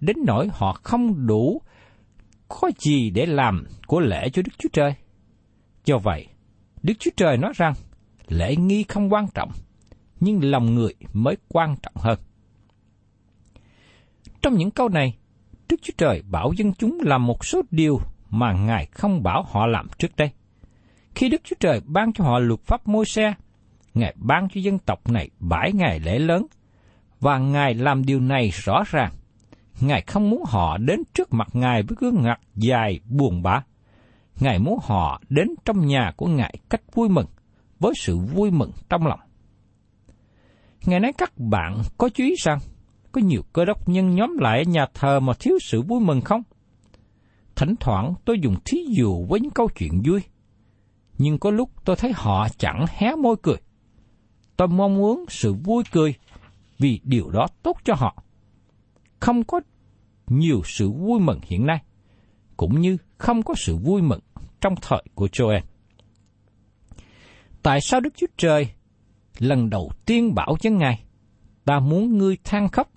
đến 0.00 0.16
nỗi 0.26 0.48
họ 0.52 0.80
không 0.82 1.26
đủ 1.26 1.62
có 2.48 2.70
gì 2.78 3.10
để 3.10 3.26
làm 3.26 3.64
của 3.86 4.00
lễ 4.00 4.28
cho 4.32 4.42
Đức 4.42 4.52
Chúa 4.58 4.68
Trời. 4.72 4.94
Do 5.84 5.98
vậy, 5.98 6.26
Đức 6.82 6.94
Chúa 6.98 7.10
Trời 7.16 7.36
nói 7.36 7.52
rằng, 7.56 7.74
lễ 8.28 8.56
nghi 8.56 8.82
không 8.82 9.12
quan 9.12 9.26
trọng, 9.34 9.50
nhưng 10.20 10.50
lòng 10.50 10.74
người 10.74 10.94
mới 11.12 11.36
quan 11.48 11.76
trọng 11.82 11.94
hơn. 11.96 12.18
Trong 14.42 14.54
những 14.54 14.70
câu 14.70 14.88
này, 14.88 15.16
Đức 15.68 15.76
Chúa 15.82 15.92
Trời 15.98 16.22
bảo 16.30 16.52
dân 16.56 16.72
chúng 16.74 16.98
làm 17.02 17.26
một 17.26 17.44
số 17.44 17.62
điều 17.70 18.00
mà 18.30 18.52
Ngài 18.52 18.86
không 18.86 19.22
bảo 19.22 19.42
họ 19.42 19.66
làm 19.66 19.88
trước 19.98 20.16
đây. 20.16 20.30
Khi 21.14 21.28
Đức 21.28 21.40
Chúa 21.44 21.56
Trời 21.60 21.80
ban 21.86 22.12
cho 22.12 22.24
họ 22.24 22.38
luật 22.38 22.60
pháp 22.60 22.88
môi 22.88 23.04
xe, 23.04 23.34
Ngài 23.94 24.14
ban 24.16 24.48
cho 24.48 24.60
dân 24.60 24.78
tộc 24.78 25.08
này 25.08 25.30
bãi 25.38 25.72
ngày 25.72 26.00
lễ 26.00 26.18
lớn, 26.18 26.46
và 27.20 27.38
Ngài 27.38 27.74
làm 27.74 28.04
điều 28.04 28.20
này 28.20 28.50
rõ 28.50 28.82
ràng. 28.90 29.12
Ngài 29.80 30.00
không 30.00 30.30
muốn 30.30 30.44
họ 30.46 30.78
đến 30.78 31.02
trước 31.14 31.32
mặt 31.32 31.48
Ngài 31.52 31.82
với 31.82 31.96
gương 32.00 32.22
mặt 32.22 32.40
dài 32.54 33.00
buồn 33.08 33.42
bã. 33.42 33.62
Ngài 34.40 34.58
muốn 34.58 34.78
họ 34.82 35.20
đến 35.28 35.48
trong 35.64 35.86
nhà 35.86 36.12
của 36.16 36.26
Ngài 36.26 36.54
cách 36.70 36.82
vui 36.94 37.08
mừng, 37.08 37.26
với 37.78 37.92
sự 37.96 38.18
vui 38.18 38.50
mừng 38.50 38.70
trong 38.88 39.06
lòng. 39.06 39.20
Ngài 40.86 41.00
nói 41.00 41.12
các 41.18 41.38
bạn 41.38 41.82
có 41.98 42.08
chú 42.08 42.24
ý 42.24 42.34
rằng, 42.38 42.58
có 43.12 43.20
nhiều 43.20 43.42
cơ 43.52 43.64
đốc 43.64 43.88
nhân 43.88 44.14
nhóm 44.14 44.38
lại 44.38 44.58
ở 44.58 44.64
nhà 44.70 44.86
thờ 44.94 45.20
mà 45.20 45.32
thiếu 45.40 45.58
sự 45.62 45.82
vui 45.82 46.00
mừng 46.00 46.20
không? 46.20 46.42
Thỉnh 47.56 47.74
thoảng 47.80 48.14
tôi 48.24 48.40
dùng 48.40 48.56
thí 48.64 48.78
dụ 48.96 49.26
với 49.28 49.40
những 49.40 49.50
câu 49.50 49.68
chuyện 49.78 50.02
vui, 50.04 50.20
nhưng 51.18 51.38
có 51.38 51.50
lúc 51.50 51.70
tôi 51.84 51.96
thấy 51.96 52.12
họ 52.14 52.48
chẳng 52.58 52.86
hé 52.88 53.14
môi 53.14 53.36
cười. 53.42 53.56
Tôi 54.56 54.68
mong 54.68 54.94
muốn 54.94 55.24
sự 55.28 55.54
vui 55.54 55.84
cười 55.92 56.14
vì 56.78 57.00
điều 57.04 57.30
đó 57.30 57.46
tốt 57.62 57.76
cho 57.84 57.94
họ. 57.94 58.22
Không 59.20 59.44
có 59.44 59.60
nhiều 60.26 60.62
sự 60.64 60.90
vui 60.90 61.20
mừng 61.20 61.40
hiện 61.42 61.66
nay, 61.66 61.82
cũng 62.56 62.80
như 62.80 62.96
không 63.18 63.42
có 63.42 63.54
sự 63.56 63.76
vui 63.76 64.02
mừng 64.02 64.20
trong 64.60 64.74
thời 64.82 65.04
của 65.14 65.26
Joel. 65.26 65.60
Tại 67.62 67.80
sao 67.80 68.00
Đức 68.00 68.14
Chúa 68.16 68.26
Trời 68.36 68.70
lần 69.38 69.70
đầu 69.70 69.90
tiên 70.06 70.34
bảo 70.34 70.56
với 70.62 70.72
Ngài, 70.72 71.04
ta 71.64 71.80
muốn 71.80 72.18
ngươi 72.18 72.36
than 72.44 72.68
khóc, 72.68 72.90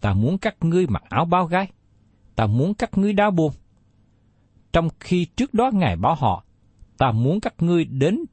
ta 0.00 0.14
muốn 0.14 0.38
các 0.38 0.56
ngươi 0.60 0.86
mặc 0.86 1.02
áo 1.08 1.24
bao 1.24 1.46
gai, 1.46 1.70
ta 2.36 2.46
muốn 2.46 2.74
các 2.74 2.98
ngươi 2.98 3.12
đau 3.12 3.30
buồn. 3.30 3.52
Trong 4.72 4.88
khi 5.00 5.24
trước 5.24 5.54
đó 5.54 5.70
Ngài 5.74 5.96
bảo 5.96 6.14
họ, 6.14 6.44
ta 6.98 7.12
muốn 7.12 7.40
các 7.40 7.54
ngươi 7.58 7.84
đến 7.84 8.24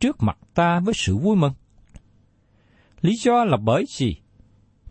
trước 0.00 0.16
mặt 0.22 0.38
ta 0.54 0.80
với 0.80 0.94
sự 0.94 1.16
vui 1.16 1.36
mừng. 1.36 1.52
Lý 3.00 3.16
do 3.16 3.44
là 3.44 3.56
bởi 3.56 3.84
gì? 3.88 4.16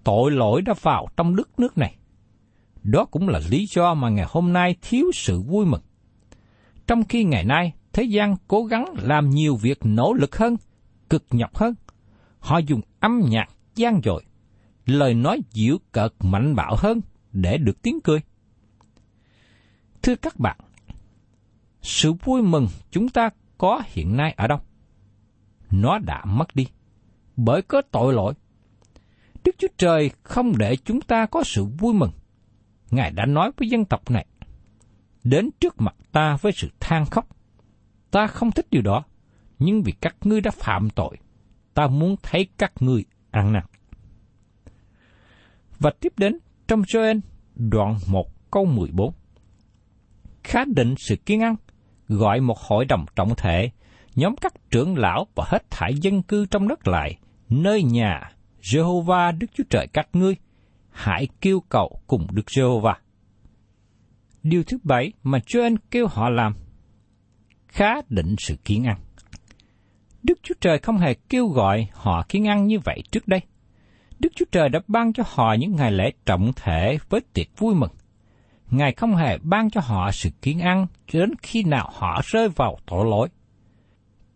tội 0.04 0.32
lỗi 0.32 0.62
đã 0.62 0.74
vào 0.82 1.08
trong 1.18 1.36
đất 1.36 1.60
nước 1.60 1.78
này. 1.78 1.96
Đó 2.84 3.06
cũng 3.06 3.30
là 3.30 3.42
lý 3.50 3.68
do 3.70 3.94
mà 3.94 4.10
ngày 4.10 4.26
hôm 4.30 4.54
nay 4.54 4.76
thiếu 4.82 5.12
sự 5.14 5.42
vui 5.42 5.66
mừng. 5.66 5.82
Trong 6.88 7.04
khi 7.04 7.24
ngày 7.24 7.44
nay 7.44 7.74
thế 7.94 8.04
gian 8.04 8.36
cố 8.48 8.66
gắng 8.66 8.86
làm 8.98 9.30
nhiều 9.30 9.56
việc 9.56 9.80
nỗ 9.84 10.14
lực 10.14 10.38
hơn, 10.38 10.56
cực 11.10 11.26
nhọc 11.32 11.56
hơn, 11.56 11.76
họ 12.40 12.58
dùng 12.58 12.82
âm 13.00 13.22
nhạc 13.30 13.50
gian 13.76 14.02
dội, 14.04 14.24
lời 14.86 15.14
nói 15.14 15.42
dịu 15.52 15.78
cợt 15.92 16.14
mạnh 16.20 16.56
bạo 16.56 16.76
hơn 16.78 17.02
để 17.32 17.58
được 17.58 17.82
tiếng 17.82 18.00
cười. 18.04 18.20
Thưa 20.02 20.16
các 20.16 20.40
bạn, 20.40 20.58
sự 21.82 22.14
vui 22.14 22.42
mừng 22.42 22.68
chúng 22.92 23.10
ta 23.10 23.30
có 23.58 23.82
hiện 23.86 24.18
nay 24.18 24.34
ở 24.38 24.48
đâu? 24.48 24.60
Nó 25.72 26.00
đã 26.00 26.26
mất 26.26 26.56
đi, 26.56 26.68
bởi 27.36 27.62
có 27.62 27.82
tội 27.92 28.14
lỗi. 28.14 28.34
Đức 29.44 29.56
Chúa 29.58 29.68
Trời 29.78 30.12
không 30.24 30.58
để 30.58 30.76
chúng 30.76 31.02
ta 31.02 31.26
có 31.26 31.44
sự 31.44 31.66
vui 31.66 31.94
mừng. 31.94 32.12
Ngài 32.94 33.12
đã 33.12 33.26
nói 33.26 33.52
với 33.58 33.70
dân 33.70 33.86
tộc 33.86 34.12
này, 34.12 34.26
đến 35.24 35.50
trước 35.60 35.82
mặt 35.82 35.96
ta 36.12 36.38
với 36.42 36.52
sự 36.52 36.70
than 36.80 37.06
khóc. 37.06 37.28
Ta 38.12 38.28
không 38.28 38.52
thích 38.52 38.68
điều 38.72 38.82
đó, 38.82 39.04
nhưng 39.60 39.84
vì 39.84 39.92
các 40.02 40.16
ngươi 40.22 40.42
đã 40.42 40.52
phạm 40.52 40.90
tội, 40.90 41.18
ta 41.74 41.88
muốn 41.88 42.16
thấy 42.24 42.48
các 42.58 42.74
ngươi 42.80 43.06
ăn 43.32 43.54
năn. 43.54 43.64
Và 45.80 45.92
tiếp 46.00 46.14
đến 46.18 46.38
trong 46.68 46.82
Joel 46.82 47.20
đoạn 47.56 47.98
1 48.08 48.52
câu 48.52 48.66
14. 48.66 49.14
Khá 50.44 50.66
định 50.76 50.96
sự 50.98 51.16
kiên 51.16 51.42
ăn, 51.42 51.56
gọi 52.08 52.42
một 52.42 52.60
hội 52.60 52.86
đồng 52.86 53.06
trọng 53.16 53.36
thể, 53.36 53.72
nhóm 54.16 54.36
các 54.36 54.54
trưởng 54.72 54.98
lão 54.98 55.28
và 55.36 55.46
hết 55.48 55.70
thải 55.70 55.94
dân 55.96 56.24
cư 56.24 56.46
trong 56.46 56.68
đất 56.68 56.88
lại, 56.88 57.18
nơi 57.50 57.84
nhà 57.84 58.32
Jehovah 58.62 59.38
Đức 59.38 59.48
Chúa 59.54 59.64
Trời 59.70 59.88
các 59.88 60.08
ngươi, 60.14 60.36
hãy 60.94 61.28
kêu 61.42 61.60
cầu 61.70 62.00
cùng 62.08 62.28
Đức 62.32 62.46
Jehovah. 62.46 62.96
Điều 64.44 64.64
thứ 64.64 64.78
bảy 64.84 65.12
mà 65.24 65.40
Joel 65.48 65.76
kêu 65.92 66.08
họ 66.08 66.30
làm, 66.30 66.54
khá 67.68 67.94
định 68.10 68.36
sự 68.38 68.56
kiên 68.66 68.84
ăn. 68.84 69.00
Đức 70.24 70.40
Chúa 70.44 70.56
Trời 70.62 70.80
không 70.80 70.98
hề 70.98 71.14
kêu 71.30 71.48
gọi 71.48 71.88
họ 71.94 72.26
kiên 72.30 72.48
ăn 72.48 72.68
như 72.68 72.80
vậy 72.80 73.04
trước 73.12 73.28
đây. 73.28 73.40
Đức 74.20 74.30
Chúa 74.36 74.46
Trời 74.52 74.70
đã 74.70 74.80
ban 74.88 75.14
cho 75.14 75.24
họ 75.28 75.56
những 75.60 75.76
ngày 75.76 75.92
lễ 75.92 76.12
trọng 76.26 76.52
thể 76.56 76.98
với 77.10 77.22
tiệc 77.34 77.48
vui 77.58 77.76
mừng. 77.76 77.92
Ngài 78.70 78.94
không 78.94 79.16
hề 79.16 79.38
ban 79.38 79.70
cho 79.70 79.82
họ 79.82 80.12
sự 80.12 80.30
kiên 80.42 80.60
ăn 80.60 80.88
cho 81.08 81.20
đến 81.20 81.32
khi 81.42 81.64
nào 81.64 81.90
họ 81.94 82.22
rơi 82.26 82.50
vào 82.50 82.78
tội 82.86 83.06
lỗi. 83.10 83.30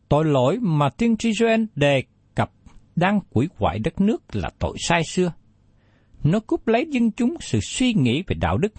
Tội 0.09 0.25
lỗi 0.25 0.57
mà 0.61 0.89
tiên 0.89 1.17
tri 1.17 1.31
Joel 1.31 1.65
đề 1.75 2.03
cập 2.35 2.51
đang 2.95 3.19
quỷ 3.29 3.47
hoại 3.57 3.79
đất 3.79 4.01
nước 4.01 4.23
là 4.35 4.49
tội 4.59 4.75
sai 4.87 5.01
xưa. 5.03 5.31
Nó 6.23 6.39
cúp 6.39 6.67
lấy 6.67 6.87
dân 6.89 7.11
chúng 7.11 7.35
sự 7.39 7.59
suy 7.59 7.93
nghĩ 7.93 8.23
về 8.27 8.35
đạo 8.39 8.57
đức. 8.57 8.73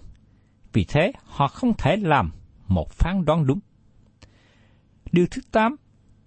Vì 0.73 0.85
thế, 0.85 1.13
họ 1.25 1.49
không 1.49 1.73
thể 1.79 1.97
làm 1.97 2.31
một 2.69 2.91
phán 2.91 3.25
đoán 3.25 3.47
đúng. 3.47 3.59
Điều 5.13 5.27
thứ 5.31 5.43
8, 5.53 5.77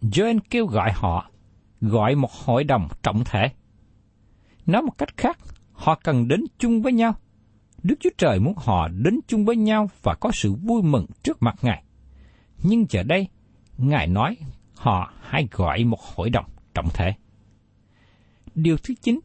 Joel 0.02 0.40
kêu 0.50 0.66
gọi 0.66 0.92
họ, 0.92 1.32
gọi 1.82 2.16
một 2.16 2.32
hội 2.32 2.64
đồng 2.64 2.88
trọng 3.04 3.24
thể. 3.26 3.52
Nói 4.66 4.82
một 4.82 4.98
cách 4.98 5.18
khác, 5.18 5.38
họ 5.72 6.00
cần 6.04 6.28
đến 6.28 6.44
chung 6.58 6.82
với 6.82 6.94
nhau. 6.94 7.14
Đức 7.84 7.96
Chúa 8.00 8.10
Trời 8.18 8.40
muốn 8.40 8.54
họ 8.58 8.88
đến 8.88 9.20
chung 9.28 9.46
với 9.46 9.56
nhau 9.56 9.90
và 10.02 10.16
có 10.16 10.32
sự 10.34 10.54
vui 10.54 10.82
mừng 10.84 11.06
trước 11.24 11.42
mặt 11.42 11.56
Ngài. 11.62 11.84
Nhưng 12.64 12.86
giờ 12.90 13.04
đây, 13.04 13.28
Ngài 13.78 14.08
nói 14.08 14.38
họ 14.76 15.14
hãy 15.22 15.48
gọi 15.52 15.84
một 15.84 16.02
hội 16.02 16.30
đồng 16.30 16.46
trọng 16.74 16.90
thể. 16.94 17.14
Điều 18.56 18.78
thứ 18.78 18.94
chín, 19.02 19.20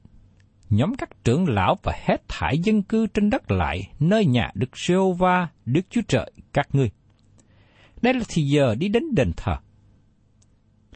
nhóm 0.71 0.95
các 0.95 1.25
trưởng 1.25 1.49
lão 1.49 1.77
và 1.83 1.93
hết 2.05 2.29
thải 2.29 2.59
dân 2.59 2.83
cư 2.83 3.07
trên 3.07 3.31
đất 3.31 3.51
lại 3.51 3.91
nơi 4.01 4.27
nhà 4.27 4.51
Đức 4.55 4.77
giê 4.77 4.95
va 5.19 5.49
Đức 5.67 5.81
Chúa 5.91 6.01
Trời 6.09 6.33
các 6.53 6.69
ngươi. 6.73 6.91
Đây 8.03 8.15
là 8.15 8.25
thì 8.29 8.43
giờ 8.43 8.75
đi 8.75 8.89
đến 8.89 9.15
đền 9.15 9.33
thờ. 9.37 9.57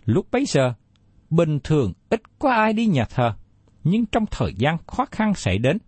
Lúc 0.04 0.26
bấy 0.30 0.44
giờ, 0.46 0.74
bình 1.30 1.58
thường 1.64 1.92
ít 2.10 2.22
có 2.38 2.50
ai 2.50 2.72
đi 2.72 2.86
nhà 2.86 3.04
thờ, 3.04 3.32
nhưng 3.84 4.06
trong 4.06 4.24
thời 4.30 4.54
gian 4.54 4.78
khó 4.86 5.04
khăn 5.10 5.34
xảy 5.34 5.58
đến, 5.58 5.78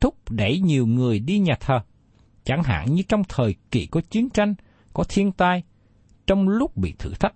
thúc 0.00 0.30
đẩy 0.30 0.60
nhiều 0.60 0.86
người 0.86 1.18
đi 1.18 1.38
nhà 1.38 1.54
thờ. 1.60 1.80
Chẳng 2.44 2.62
hạn 2.62 2.94
như 2.94 3.02
trong 3.08 3.22
thời 3.28 3.54
kỳ 3.70 3.86
có 3.86 4.00
chiến 4.10 4.30
tranh, 4.30 4.54
có 4.92 5.04
thiên 5.08 5.32
tai, 5.32 5.62
trong 6.26 6.48
lúc 6.48 6.76
bị 6.76 6.94
thử 6.98 7.10
thách, 7.20 7.34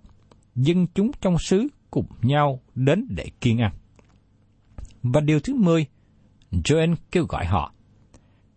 dân 0.55 0.87
chúng 0.95 1.11
trong 1.21 1.37
xứ 1.39 1.67
cùng 1.91 2.05
nhau 2.21 2.61
đến 2.75 3.07
để 3.09 3.25
kiên 3.41 3.61
ăn. 3.61 3.73
Và 5.13 5.21
điều 5.21 5.39
thứ 5.39 5.55
mười, 5.55 5.85
Joel 6.51 6.95
kêu 7.11 7.25
gọi 7.29 7.45
họ, 7.45 7.73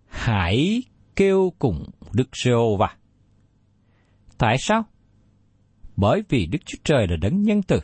hãy 0.06 0.82
kêu 1.16 1.52
cùng 1.58 1.84
Đức 2.12 2.28
giê 2.44 2.52
va 2.78 2.96
Tại 4.38 4.56
sao? 4.58 4.82
Bởi 5.96 6.22
vì 6.28 6.46
Đức 6.46 6.58
Chúa 6.64 6.78
Trời 6.84 7.06
là 7.08 7.16
đấng 7.16 7.42
nhân 7.42 7.62
từ. 7.62 7.80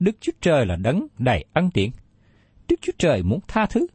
Đức 0.00 0.16
Chúa 0.20 0.32
Trời 0.40 0.66
là 0.66 0.76
đấng 0.76 1.06
đầy 1.18 1.44
ân 1.52 1.70
điển. 1.74 1.90
Đức 2.68 2.76
Chúa 2.82 2.92
Trời 2.98 3.22
muốn 3.22 3.40
tha 3.48 3.66
thứ. 3.66 3.86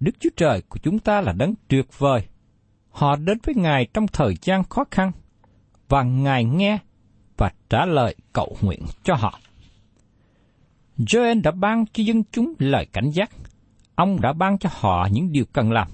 Đức 0.00 0.12
Chúa 0.20 0.30
Trời 0.36 0.62
của 0.68 0.78
chúng 0.82 0.98
ta 0.98 1.20
là 1.20 1.32
đấng 1.32 1.54
tuyệt 1.68 1.86
vời. 1.98 2.26
Họ 2.90 3.16
đến 3.16 3.38
với 3.44 3.54
Ngài 3.54 3.86
trong 3.94 4.06
thời 4.08 4.34
gian 4.42 4.64
khó 4.64 4.84
khăn, 4.90 5.12
và 5.88 6.02
Ngài 6.02 6.44
nghe 6.44 6.78
và 7.36 7.52
trả 7.70 7.86
lời 7.86 8.16
cầu 8.32 8.56
nguyện 8.60 8.82
cho 9.04 9.14
họ. 9.14 9.40
Joel 10.98 11.42
đã 11.42 11.50
ban 11.50 11.84
cho 11.86 12.02
dân 12.02 12.22
chúng 12.32 12.54
lời 12.58 12.86
cảnh 12.92 13.10
giác. 13.10 13.30
Ông 13.94 14.20
đã 14.20 14.32
ban 14.32 14.58
cho 14.58 14.70
họ 14.72 15.08
những 15.12 15.32
điều 15.32 15.44
cần 15.52 15.72
làm. 15.72 15.88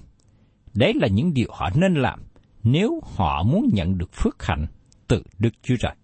Đấy 0.73 0.93
là 0.95 1.07
những 1.07 1.33
điều 1.33 1.47
họ 1.51 1.69
nên 1.75 1.93
làm 1.93 2.19
nếu 2.63 3.01
họ 3.15 3.43
muốn 3.43 3.69
nhận 3.73 3.97
được 3.97 4.13
phước 4.13 4.43
hạnh 4.43 4.65
từ 5.07 5.23
Đức 5.39 5.49
Chúa 5.63 5.75
Trời. 5.79 5.95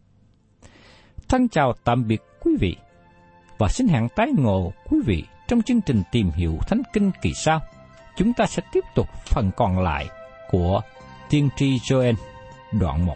Thân 1.28 1.48
chào 1.48 1.74
tạm 1.84 2.08
biệt 2.08 2.22
quý 2.42 2.52
vị 2.60 2.76
và 3.58 3.68
xin 3.68 3.88
hẹn 3.88 4.08
tái 4.16 4.28
ngộ 4.38 4.74
quý 4.90 4.98
vị 5.06 5.24
trong 5.48 5.62
chương 5.62 5.82
trình 5.82 6.02
tìm 6.12 6.30
hiểu 6.36 6.58
Thánh 6.68 6.82
Kinh 6.94 7.12
kỳ 7.22 7.34
sau. 7.34 7.62
Chúng 8.18 8.34
ta 8.34 8.46
sẽ 8.46 8.64
tiếp 8.72 8.84
tục 8.96 9.08
phần 9.26 9.52
còn 9.58 9.80
lại 9.80 10.06
của 10.50 10.82
Tiên 11.30 11.50
tri 11.58 11.78
Joel 11.78 12.14
đoạn 12.80 13.06
1. 13.06 13.16